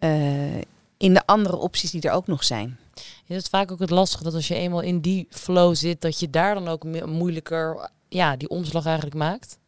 uh, 0.00 0.56
in 0.96 1.14
de 1.14 1.26
andere 1.26 1.56
opties 1.56 1.90
die 1.90 2.00
er 2.00 2.10
ook 2.10 2.26
nog 2.26 2.44
zijn. 2.44 2.78
Is 3.26 3.36
het 3.36 3.48
vaak 3.48 3.72
ook 3.72 3.78
het 3.78 3.90
lastige 3.90 4.24
dat 4.24 4.34
als 4.34 4.48
je 4.48 4.54
eenmaal 4.54 4.80
in 4.80 5.00
die 5.00 5.26
flow 5.30 5.74
zit, 5.74 6.00
dat 6.00 6.20
je 6.20 6.30
daar 6.30 6.54
dan 6.54 6.68
ook 6.68 6.84
moeilijker 7.06 7.90
ja, 8.08 8.36
die 8.36 8.48
omslag 8.48 8.84
eigenlijk 8.84 9.16
maakt? 9.16 9.58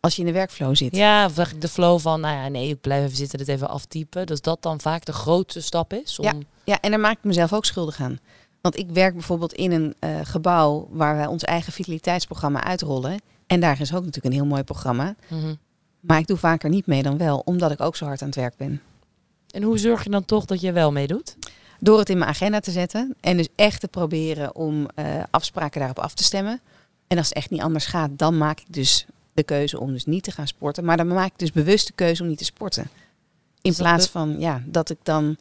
Als 0.00 0.14
je 0.14 0.20
in 0.20 0.26
de 0.26 0.32
werkflow 0.32 0.76
zit. 0.76 0.96
Ja, 0.96 1.26
of 1.26 1.34
de 1.34 1.68
flow 1.68 2.00
van, 2.00 2.20
nou 2.20 2.34
ja, 2.36 2.48
nee, 2.48 2.68
ik 2.68 2.80
blijf 2.80 3.04
even 3.04 3.16
zitten, 3.16 3.38
dit 3.38 3.48
even 3.48 3.68
aftypen. 3.68 4.26
Dus 4.26 4.40
dat 4.40 4.62
dan 4.62 4.80
vaak 4.80 5.04
de 5.04 5.12
grootste 5.12 5.60
stap 5.60 5.92
is. 5.92 6.18
Om... 6.18 6.24
Ja, 6.24 6.34
ja, 6.64 6.80
en 6.80 6.90
daar 6.90 7.00
maak 7.00 7.16
ik 7.16 7.24
mezelf 7.24 7.52
ook 7.52 7.64
schuldig 7.64 8.00
aan. 8.00 8.18
Want 8.60 8.78
ik 8.78 8.90
werk 8.90 9.12
bijvoorbeeld 9.12 9.52
in 9.52 9.72
een 9.72 9.94
uh, 10.00 10.20
gebouw 10.22 10.88
waar 10.90 11.16
wij 11.16 11.26
ons 11.26 11.44
eigen 11.44 11.72
vitaliteitsprogramma 11.72 12.64
uitrollen. 12.64 13.20
En 13.46 13.60
daar 13.60 13.80
is 13.80 13.94
ook 13.94 14.04
natuurlijk 14.04 14.26
een 14.26 14.40
heel 14.40 14.46
mooi 14.46 14.62
programma. 14.62 15.14
Mm 15.28 15.58
Maar 16.00 16.18
ik 16.18 16.26
doe 16.26 16.36
vaker 16.36 16.70
niet 16.70 16.86
mee 16.86 17.02
dan 17.02 17.18
wel, 17.18 17.42
omdat 17.44 17.70
ik 17.70 17.80
ook 17.80 17.96
zo 17.96 18.04
hard 18.04 18.20
aan 18.22 18.28
het 18.28 18.36
werk 18.36 18.56
ben. 18.56 18.80
En 19.50 19.62
hoe 19.62 19.78
zorg 19.78 20.04
je 20.04 20.10
dan 20.10 20.24
toch 20.24 20.44
dat 20.44 20.60
je 20.60 20.72
wel 20.72 20.92
meedoet? 20.92 21.36
Door 21.80 21.98
het 21.98 22.08
in 22.08 22.18
mijn 22.18 22.30
agenda 22.30 22.60
te 22.60 22.70
zetten. 22.70 23.14
En 23.20 23.36
dus 23.36 23.48
echt 23.54 23.80
te 23.80 23.88
proberen 23.88 24.54
om 24.54 24.86
uh, 24.94 25.22
afspraken 25.30 25.78
daarop 25.78 25.98
af 25.98 26.14
te 26.14 26.24
stemmen. 26.24 26.60
En 27.06 27.18
als 27.18 27.28
het 27.28 27.36
echt 27.36 27.50
niet 27.50 27.60
anders 27.60 27.86
gaat, 27.86 28.10
dan 28.12 28.38
maak 28.38 28.60
ik 28.60 28.72
dus 28.72 29.06
de 29.38 29.44
keuze 29.44 29.80
om 29.80 29.92
dus 29.92 30.04
niet 30.04 30.22
te 30.22 30.30
gaan 30.30 30.46
sporten. 30.46 30.84
Maar 30.84 30.96
dan 30.96 31.06
maak 31.06 31.26
ik 31.26 31.38
dus 31.38 31.52
bewust 31.52 31.86
de 31.86 31.92
keuze 31.92 32.22
om 32.22 32.28
niet 32.28 32.38
te 32.38 32.44
sporten. 32.44 32.90
In 33.62 33.74
plaats 33.74 34.06
van 34.06 34.36
ja, 34.38 34.62
dat 34.66 34.90
ik 34.90 34.98
dan 35.02 35.36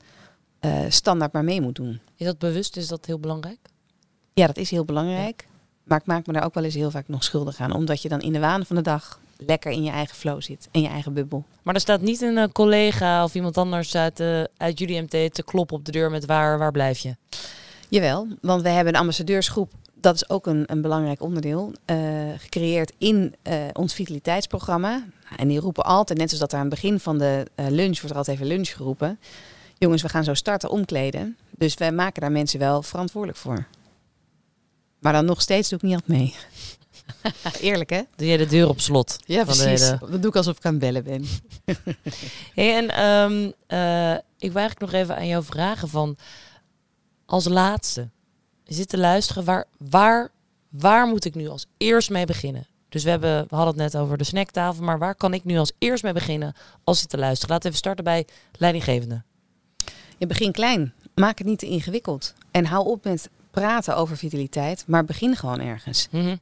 uh, 0.61 0.79
standaard 0.89 1.31
maar 1.31 1.43
mee 1.43 1.61
moet 1.61 1.75
doen. 1.75 1.99
Is 2.15 2.25
dat 2.25 2.39
bewust? 2.39 2.77
Is 2.77 2.87
dat 2.87 3.05
heel 3.05 3.19
belangrijk? 3.19 3.59
Ja, 4.33 4.47
dat 4.47 4.57
is 4.57 4.69
heel 4.69 4.85
belangrijk. 4.85 5.47
Maar 5.83 5.99
ik 5.99 6.05
maak 6.05 6.27
me 6.27 6.33
daar 6.33 6.43
ook 6.43 6.53
wel 6.53 6.63
eens 6.63 6.73
heel 6.73 6.91
vaak 6.91 7.07
nog 7.07 7.23
schuldig 7.23 7.59
aan. 7.59 7.71
Omdat 7.71 8.01
je 8.01 8.09
dan 8.09 8.21
in 8.21 8.33
de 8.33 8.39
waan 8.39 8.65
van 8.65 8.75
de 8.75 8.81
dag 8.81 9.19
lekker 9.37 9.71
in 9.71 9.83
je 9.83 9.91
eigen 9.91 10.15
flow 10.15 10.41
zit. 10.41 10.67
In 10.71 10.81
je 10.81 10.87
eigen 10.87 11.13
bubbel. 11.13 11.43
Maar 11.61 11.73
er 11.73 11.81
staat 11.81 12.01
niet 12.01 12.21
een 12.21 12.37
uh, 12.37 12.43
collega 12.53 13.23
of 13.23 13.35
iemand 13.35 13.57
anders 13.57 13.95
uit, 13.95 14.19
uh, 14.19 14.43
uit 14.57 14.79
jullie 14.79 15.01
MT 15.01 15.09
te 15.09 15.43
kloppen 15.45 15.77
op 15.77 15.85
de 15.85 15.91
deur 15.91 16.11
met 16.11 16.25
waar, 16.25 16.57
waar 16.57 16.71
blijf 16.71 16.99
je? 16.99 17.15
Jawel, 17.89 18.27
want 18.41 18.61
we 18.61 18.69
hebben 18.69 18.93
een 18.93 18.99
ambassadeursgroep 18.99 19.71
dat 19.99 20.15
is 20.15 20.29
ook 20.29 20.47
een, 20.47 20.63
een 20.65 20.81
belangrijk 20.81 21.21
onderdeel, 21.21 21.73
uh, 21.85 21.97
gecreëerd 22.37 22.93
in 22.97 23.35
uh, 23.43 23.53
ons 23.73 23.93
vitaliteitsprogramma. 23.93 25.05
En 25.35 25.47
die 25.47 25.59
roepen 25.59 25.85
altijd, 25.85 26.19
net 26.19 26.29
zoals 26.29 26.43
dat 26.43 26.51
er 26.51 26.57
aan 26.57 26.65
het 26.65 26.81
begin 26.81 26.99
van 26.99 27.17
de 27.17 27.45
uh, 27.55 27.67
lunch 27.69 27.95
wordt 27.95 28.09
er 28.09 28.15
altijd 28.15 28.37
even 28.37 28.49
lunch 28.49 28.69
geroepen. 28.69 29.19
Jongens, 29.77 30.01
we 30.01 30.09
gaan 30.09 30.23
zo 30.23 30.33
starten 30.33 30.69
omkleden. 30.69 31.37
Dus 31.57 31.73
wij 31.73 31.91
maken 31.91 32.21
daar 32.21 32.31
mensen 32.31 32.59
wel 32.59 32.81
verantwoordelijk 32.83 33.39
voor. 33.39 33.65
Maar 34.99 35.13
dan 35.13 35.25
nog 35.25 35.41
steeds 35.41 35.69
doe 35.69 35.77
ik 35.77 35.83
niet 35.83 35.93
altijd 35.93 36.17
mee. 36.19 36.35
Eerlijk 37.69 37.89
hè? 37.89 38.01
Doe 38.15 38.27
jij 38.27 38.37
de 38.37 38.45
deur 38.45 38.69
op 38.69 38.79
slot? 38.79 39.19
Ja, 39.25 39.43
precies. 39.43 39.63
Hele... 39.63 39.97
Dat 39.99 40.21
doe 40.21 40.29
ik 40.29 40.35
alsof 40.35 40.57
ik 40.57 40.65
aan 40.65 40.71
het 40.71 40.81
bellen 40.81 41.03
ben. 41.03 41.25
hey, 42.55 42.75
en 42.75 43.05
um, 43.05 43.45
ik 44.37 44.51
wil 44.51 44.61
eigenlijk 44.61 44.79
nog 44.79 44.91
even 44.91 45.15
aan 45.15 45.27
jou 45.27 45.43
vragen 45.43 45.89
van... 45.89 46.17
Als 47.25 47.45
laatste, 47.45 48.09
zit 48.73 48.89
te 48.89 48.97
luisteren, 48.97 49.43
waar, 49.43 49.65
waar, 49.77 50.31
waar 50.69 51.07
moet 51.07 51.25
ik 51.25 51.35
nu 51.35 51.47
als 51.47 51.65
eerst 51.77 52.09
mee 52.09 52.25
beginnen? 52.25 52.67
Dus 52.89 53.03
we, 53.03 53.09
hebben, 53.09 53.45
we 53.49 53.55
hadden 53.55 53.73
het 53.73 53.93
net 53.93 54.01
over 54.01 54.17
de 54.17 54.23
snacktafel, 54.23 54.83
maar 54.83 54.99
waar 54.99 55.15
kan 55.15 55.33
ik 55.33 55.43
nu 55.43 55.57
als 55.57 55.71
eerst 55.77 56.03
mee 56.03 56.13
beginnen 56.13 56.53
als 56.83 57.01
ik 57.01 57.07
te 57.07 57.17
luisteren? 57.17 57.49
Laten 57.49 57.63
we 57.63 57.67
even 57.67 57.79
starten 57.79 58.03
bij 58.03 58.25
leidinggevende. 58.57 59.23
Je 60.17 60.27
begint 60.27 60.53
klein. 60.53 60.93
Maak 61.15 61.37
het 61.37 61.47
niet 61.47 61.59
te 61.59 61.65
ingewikkeld. 61.65 62.33
En 62.51 62.65
hou 62.65 62.87
op 62.87 63.03
met 63.03 63.29
praten 63.51 63.95
over 63.95 64.17
vitaliteit, 64.17 64.83
maar 64.87 65.05
begin 65.05 65.35
gewoon 65.35 65.59
ergens. 65.59 66.07
Mm 66.11 66.21
-hmm. 66.21 66.39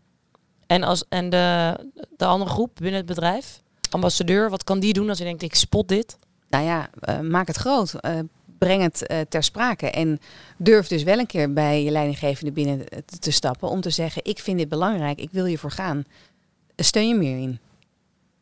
En, 0.67 0.83
als, 0.83 1.03
en 1.09 1.29
de, 1.29 1.75
de 2.17 2.25
andere 2.25 2.51
groep 2.51 2.71
binnen 2.73 2.97
het 2.97 3.05
bedrijf, 3.05 3.61
ambassadeur, 3.89 4.49
wat 4.49 4.63
kan 4.63 4.79
die 4.79 4.93
doen 4.93 5.09
als 5.09 5.17
je 5.17 5.23
denkt, 5.23 5.41
ik 5.41 5.55
spot 5.55 5.87
dit? 5.87 6.17
Nou 6.49 6.65
ja, 6.65 6.89
uh, 7.09 7.19
maak 7.19 7.47
het 7.47 7.55
groot. 7.55 7.93
Uh, 8.01 8.19
breng 8.57 8.81
het 8.81 9.05
uh, 9.07 9.19
ter 9.29 9.43
sprake. 9.43 9.89
En 9.89 10.19
durf 10.57 10.87
dus 10.87 11.03
wel 11.03 11.19
een 11.19 11.25
keer 11.25 11.53
bij 11.53 11.83
je 11.83 11.91
leidinggevende 11.91 12.51
binnen 12.51 12.85
te, 13.19 13.31
stappen 13.31 13.69
om 13.69 13.81
te 13.81 13.89
zeggen: 13.89 14.25
Ik 14.25 14.39
vind 14.39 14.57
dit 14.57 14.69
belangrijk, 14.69 15.19
ik 15.19 15.29
wil 15.31 15.45
je 15.45 15.57
voor 15.57 15.71
gaan. 15.71 16.03
Steun 16.75 17.07
je 17.07 17.15
meer 17.15 17.37
in. 17.37 17.59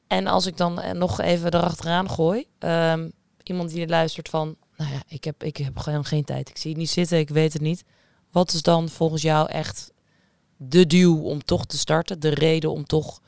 En 0.08 0.28
als 0.28 0.46
ik 0.46 0.58
dan 0.58 0.98
nog 0.98 1.22
even 1.22 1.54
erachteraan 1.54 2.10
gooi, 2.10 2.46
um, 2.60 3.12
iemand 3.44 3.70
die 3.70 3.88
luistert 3.88 4.30
van: 4.30 4.56
Nou 4.78 4.92
ja, 4.92 5.04
ik 5.08 5.24
heb, 5.24 5.44
ik 5.44 5.58
heb 5.58 5.78
gewoon 5.78 6.06
geen 6.06 6.24
tijd, 6.24 6.50
ik 6.50 6.58
zie 6.58 6.70
het 6.70 6.80
niet 6.80 6.90
zitten, 6.90 7.18
ik 7.18 7.30
weet 7.30 7.54
het 7.54 7.62
niet. 7.62 7.84
Wat 8.32 8.54
is 8.54 8.62
dan 8.62 8.90
volgens 8.90 9.22
jou 9.22 9.50
echt 9.50 9.92
de 10.58 10.88
duw 10.88 11.22
om 11.22 11.44
toch 11.44 11.66
te 11.66 11.78
starten, 11.78 12.20
de 12.20 12.30
reden 12.30 12.72
om 12.72 12.86
toch 12.86 13.22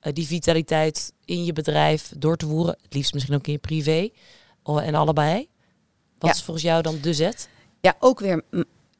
eh, 0.00 0.12
die 0.12 0.26
vitaliteit 0.26 1.12
in 1.24 1.44
je 1.44 1.52
bedrijf 1.52 2.12
door 2.16 2.36
te 2.36 2.46
voeren? 2.46 2.76
Het 2.82 2.94
liefst 2.94 3.12
misschien 3.14 3.34
ook 3.34 3.46
in 3.46 3.52
je 3.52 3.58
privé 3.58 4.08
oh, 4.62 4.82
en 4.82 4.94
allebei. 4.94 5.48
Wat 6.22 6.30
Ja. 6.30 6.36
is 6.36 6.42
volgens 6.42 6.66
jou 6.66 6.82
dan 6.82 6.98
de 7.00 7.14
zet? 7.14 7.48
Ja, 7.80 7.96
ook 7.98 8.20
weer 8.20 8.42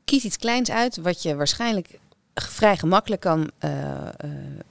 kies 0.05 0.25
iets 0.25 0.37
kleins 0.37 0.71
uit 0.71 0.97
wat 0.97 1.23
je 1.23 1.37
waarschijnlijk 1.37 1.99
vrij 2.35 2.77
gemakkelijk 2.77 3.21
kan, 3.21 3.51
eh, 3.59 4.09
eh, 4.09 4.13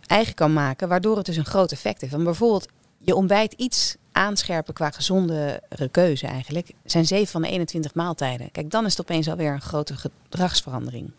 eigen 0.06 0.34
kan 0.34 0.54
maken, 0.54 0.88
waardoor 0.88 1.18
het 1.18 1.26
dus 1.26 1.38
een 1.38 1.46
groot 1.46 1.72
effect 1.72 2.02
heeft. 2.02 2.14
Want 2.14 2.24
bijvoorbeeld 2.24 2.68
je 2.98 3.16
ontbijt 3.16 3.54
iets 3.54 3.96
aanscherpen 4.12 4.74
qua 4.74 4.92
gezondere 4.92 5.90
keuze 5.92 6.28
eigenlijk, 6.28 6.72
zijn 6.86 7.06
7 7.06 7.28
van 7.28 7.42
de 7.42 7.48
21 7.50 7.94
maaltijden. 7.94 8.52
Kijk, 8.52 8.70
dan 8.72 8.86
is 8.86 8.92
het 8.92 9.02
opeens 9.02 9.30
alweer 9.30 9.52
een 9.52 9.62
grote 9.62 9.96
gedragsverandering. 9.96 11.12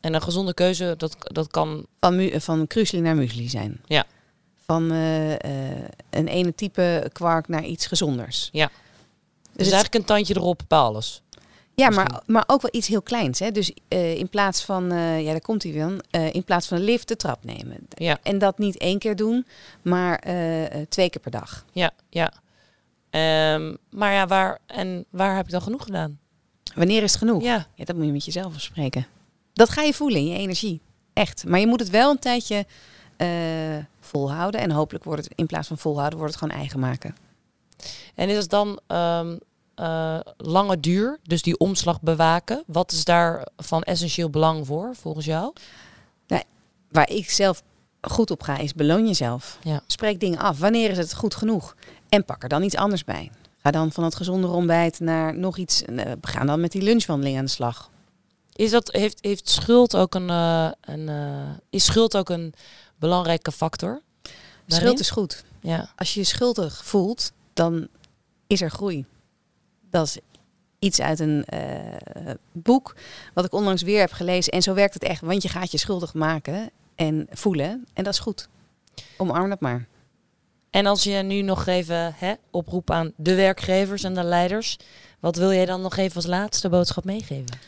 En 0.00 0.14
een 0.14 0.22
gezonde 0.22 0.54
keuze, 0.54 0.94
dat, 0.98 1.16
dat 1.20 1.50
kan... 1.50 1.86
Van, 2.00 2.30
van 2.34 2.66
kruisli 2.66 3.00
naar 3.00 3.16
muesli 3.16 3.48
zijn. 3.48 3.80
Ja. 3.84 4.04
Van 4.64 4.90
eh, 4.92 5.30
een 6.10 6.28
ene 6.28 6.54
type 6.54 7.10
kwark 7.12 7.48
naar 7.48 7.64
iets 7.64 7.86
gezonders. 7.86 8.48
Ja. 8.52 8.70
Dus 9.56 9.66
Dus 9.66 9.74
eigenlijk 9.74 9.94
een 9.94 10.14
tandje 10.14 10.36
erop 10.36 10.62
bij 10.68 10.78
alles. 10.78 11.22
Ja, 11.74 11.86
Misschien. 11.86 12.08
maar, 12.12 12.22
maar 12.26 12.44
ook 12.46 12.62
wel 12.62 12.70
iets 12.72 12.86
heel 12.86 13.02
kleins. 13.02 13.38
Hè? 13.38 13.50
Dus 13.50 13.72
eh, 13.88 14.14
in 14.18 14.28
plaats 14.28 14.64
van, 14.64 14.92
eh, 14.92 15.24
ja, 15.24 15.30
daar 15.30 15.40
komt 15.40 15.62
hij 15.62 15.72
weer, 15.72 16.00
eh, 16.10 16.34
in 16.34 16.44
plaats 16.44 16.66
van 16.66 16.76
een 16.76 16.84
lift 16.84 17.08
de 17.08 17.16
trap 17.16 17.44
nemen. 17.44 17.76
Ja. 17.88 18.18
En 18.22 18.38
dat 18.38 18.58
niet 18.58 18.78
één 18.78 18.98
keer 18.98 19.16
doen, 19.16 19.46
maar 19.82 20.20
twee 20.88 21.10
keer 21.10 21.20
per 21.20 21.30
dag. 21.30 21.64
Ja, 21.72 21.90
ja. 22.10 22.32
Ehm, 23.10 23.74
maar 23.90 24.12
ja, 24.12 24.26
waar, 24.26 24.58
en 24.66 25.04
waar 25.10 25.36
heb 25.36 25.46
je 25.46 25.52
dan 25.52 25.62
genoeg 25.62 25.84
gedaan? 25.84 26.18
Wanneer 26.74 27.02
is 27.02 27.10
het 27.10 27.18
genoeg? 27.18 27.42
Ja, 27.42 27.66
Ja, 27.74 27.84
dat 27.84 27.96
moet 27.96 28.06
je 28.06 28.12
met 28.12 28.24
jezelf 28.24 28.52
bespreken. 28.52 29.06
Dat 29.52 29.70
ga 29.70 29.82
je 29.82 29.94
voelen 29.94 30.18
in 30.18 30.26
je 30.26 30.38
energie. 30.38 30.80
Echt. 31.12 31.44
Maar 31.46 31.60
je 31.60 31.66
moet 31.66 31.80
het 31.80 31.90
wel 31.90 32.10
een 32.10 32.18
tijdje 32.18 32.66
volhouden. 34.00 34.60
En 34.60 34.70
hopelijk 34.70 35.04
wordt 35.04 35.24
het 35.24 35.32
in 35.34 35.46
plaats 35.46 35.68
van 35.68 35.78
volhouden, 35.78 36.18
wordt 36.18 36.34
het 36.34 36.42
gewoon 36.42 36.58
eigen 36.58 36.80
maken. 36.80 37.14
En 38.14 38.28
is 38.28 38.36
het 38.36 38.50
dan 38.50 38.80
ehm, 38.86 39.36
eh, 39.74 40.18
lange 40.36 40.80
duur, 40.80 41.18
dus 41.22 41.42
die 41.42 41.58
omslag 41.58 42.00
bewaken? 42.00 42.62
Wat 42.66 42.92
is 42.92 43.04
daar 43.04 43.46
van 43.56 43.82
essentieel 43.82 44.30
belang 44.30 44.66
voor, 44.66 44.94
volgens 44.94 45.24
jou? 45.24 45.52
Waar 46.90 47.10
ik 47.10 47.30
zelf 47.30 47.62
goed 48.00 48.30
op 48.30 48.42
ga, 48.42 48.58
is 48.58 48.74
beloon 48.74 49.06
jezelf. 49.06 49.58
Ja. 49.62 49.80
Spreek 49.86 50.20
dingen 50.20 50.38
af. 50.38 50.58
Wanneer 50.58 50.90
is 50.90 50.98
het 50.98 51.14
goed 51.14 51.34
genoeg? 51.34 51.74
En 52.08 52.24
pak 52.24 52.42
er 52.42 52.48
dan 52.48 52.62
iets 52.62 52.76
anders 52.76 53.04
bij. 53.04 53.30
Ga 53.62 53.70
dan 53.70 53.92
van 53.92 54.04
het 54.04 54.14
gezonde 54.14 54.46
ontbijt 54.46 55.00
naar 55.00 55.38
nog 55.38 55.56
iets. 55.56 55.82
eh, 55.82 55.94
We 56.20 56.26
gaan 56.28 56.46
dan 56.46 56.60
met 56.60 56.72
die 56.72 56.82
lunchwandeling 56.82 57.38
aan 57.38 57.44
de 57.44 57.50
slag. 57.50 57.90
Is 58.52 58.70
dat, 58.70 58.92
heeft, 58.92 59.18
heeft 59.20 59.48
schuld 59.48 59.96
ook 59.96 60.14
een, 60.14 60.30
eh, 60.30 60.68
een 60.80 61.10
is 61.70 61.84
schuld 61.84 62.16
ook 62.16 62.28
een 62.28 62.54
belangrijke 62.98 63.52
factor? 63.52 64.00
daarin? 64.22 64.86
Schuld 64.86 65.00
is 65.00 65.10
goed. 65.10 65.44
Ja, 65.60 65.90
Als 65.96 66.14
je 66.14 66.20
je 66.20 66.26
schuldig 66.26 66.84
voelt, 66.84 67.32
dan 67.56 67.88
is 68.46 68.60
er 68.60 68.70
groei. 68.70 69.04
Dat 69.90 70.06
is 70.06 70.18
iets 70.78 71.00
uit 71.00 71.20
een 71.20 71.44
eh, 71.44 72.30
boek 72.52 72.96
wat 73.34 73.44
ik 73.44 73.52
onlangs 73.52 73.82
weer 73.82 74.00
heb 74.00 74.12
gelezen. 74.12 74.52
En 74.52 74.62
zo 74.62 74.74
werkt 74.74 74.94
het 74.94 75.02
echt, 75.02 75.20
want 75.20 75.42
je 75.42 75.48
gaat 75.48 75.70
je 75.70 75.78
schuldig 75.78 76.14
maken 76.14 76.70
en 76.94 77.26
voelen. 77.30 77.86
En 77.92 78.04
dat 78.04 78.12
is 78.12 78.18
goed. 78.18 78.48
Omarm 79.16 79.48
dat 79.48 79.60
maar. 79.60 79.86
En 80.70 80.86
als 80.86 81.02
je 81.02 81.16
nu 81.16 81.42
nog 81.42 81.66
even 81.66 82.14
hè, 82.16 82.34
oproept 82.50 82.90
aan 82.90 83.12
de 83.16 83.34
werkgevers 83.34 84.02
en 84.02 84.14
de 84.14 84.24
leiders, 84.24 84.78
wat 85.20 85.36
wil 85.36 85.52
jij 85.52 85.66
dan 85.66 85.80
nog 85.80 85.96
even 85.96 86.16
als 86.16 86.26
laatste 86.26 86.68
boodschap 86.68 87.04
meegeven? 87.04 87.58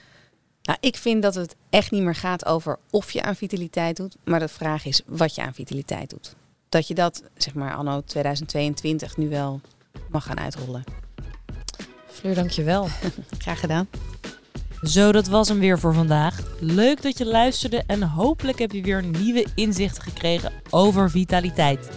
Nou, 0.63 0.79
ik 0.81 0.97
vind 0.97 1.23
dat 1.23 1.35
het 1.35 1.57
echt 1.71 1.91
niet 1.91 2.03
meer 2.03 2.15
gaat 2.15 2.47
over 2.47 2.79
of 2.91 3.11
je 3.11 3.23
aan 3.23 3.37
vitaliteit 3.37 3.97
doet, 3.97 4.17
maar 4.25 4.41
de 4.41 4.49
vraag 4.49 4.85
is 4.85 5.03
wat 5.07 5.35
je 5.35 5.43
aan 5.43 5.55
vitaliteit 5.55 6.11
doet. 6.11 6.35
Dat 6.69 6.89
je 6.89 6.95
dat, 6.95 7.23
zeg 7.37 7.55
maar, 7.55 7.75
anno 7.75 8.03
2022 8.05 9.17
nu 9.17 9.29
wel 9.29 9.61
mag 10.11 10.25
gaan 10.25 10.39
uitrollen. 10.39 10.85
Fleur, 12.07 12.35
dankjewel. 12.35 12.89
Graag 13.39 13.61
gedaan. 13.61 13.89
Zo, 14.83 15.13
dat 15.13 15.27
was 15.27 15.49
hem 15.49 15.59
weer 15.59 15.79
voor 15.79 15.95
vandaag. 15.95 16.41
Leuk 16.61 17.03
dat 17.03 17.19
je 17.19 17.27
luisterde 17.27 17.83
en 17.87 18.03
hopelijk 18.03 18.59
heb 18.59 18.73
je 18.73 18.83
weer 18.83 19.05
nieuwe 19.05 19.47
inzichten 19.55 20.03
gekregen 20.03 20.53
over 20.71 21.11
vitaliteit. 21.11 21.89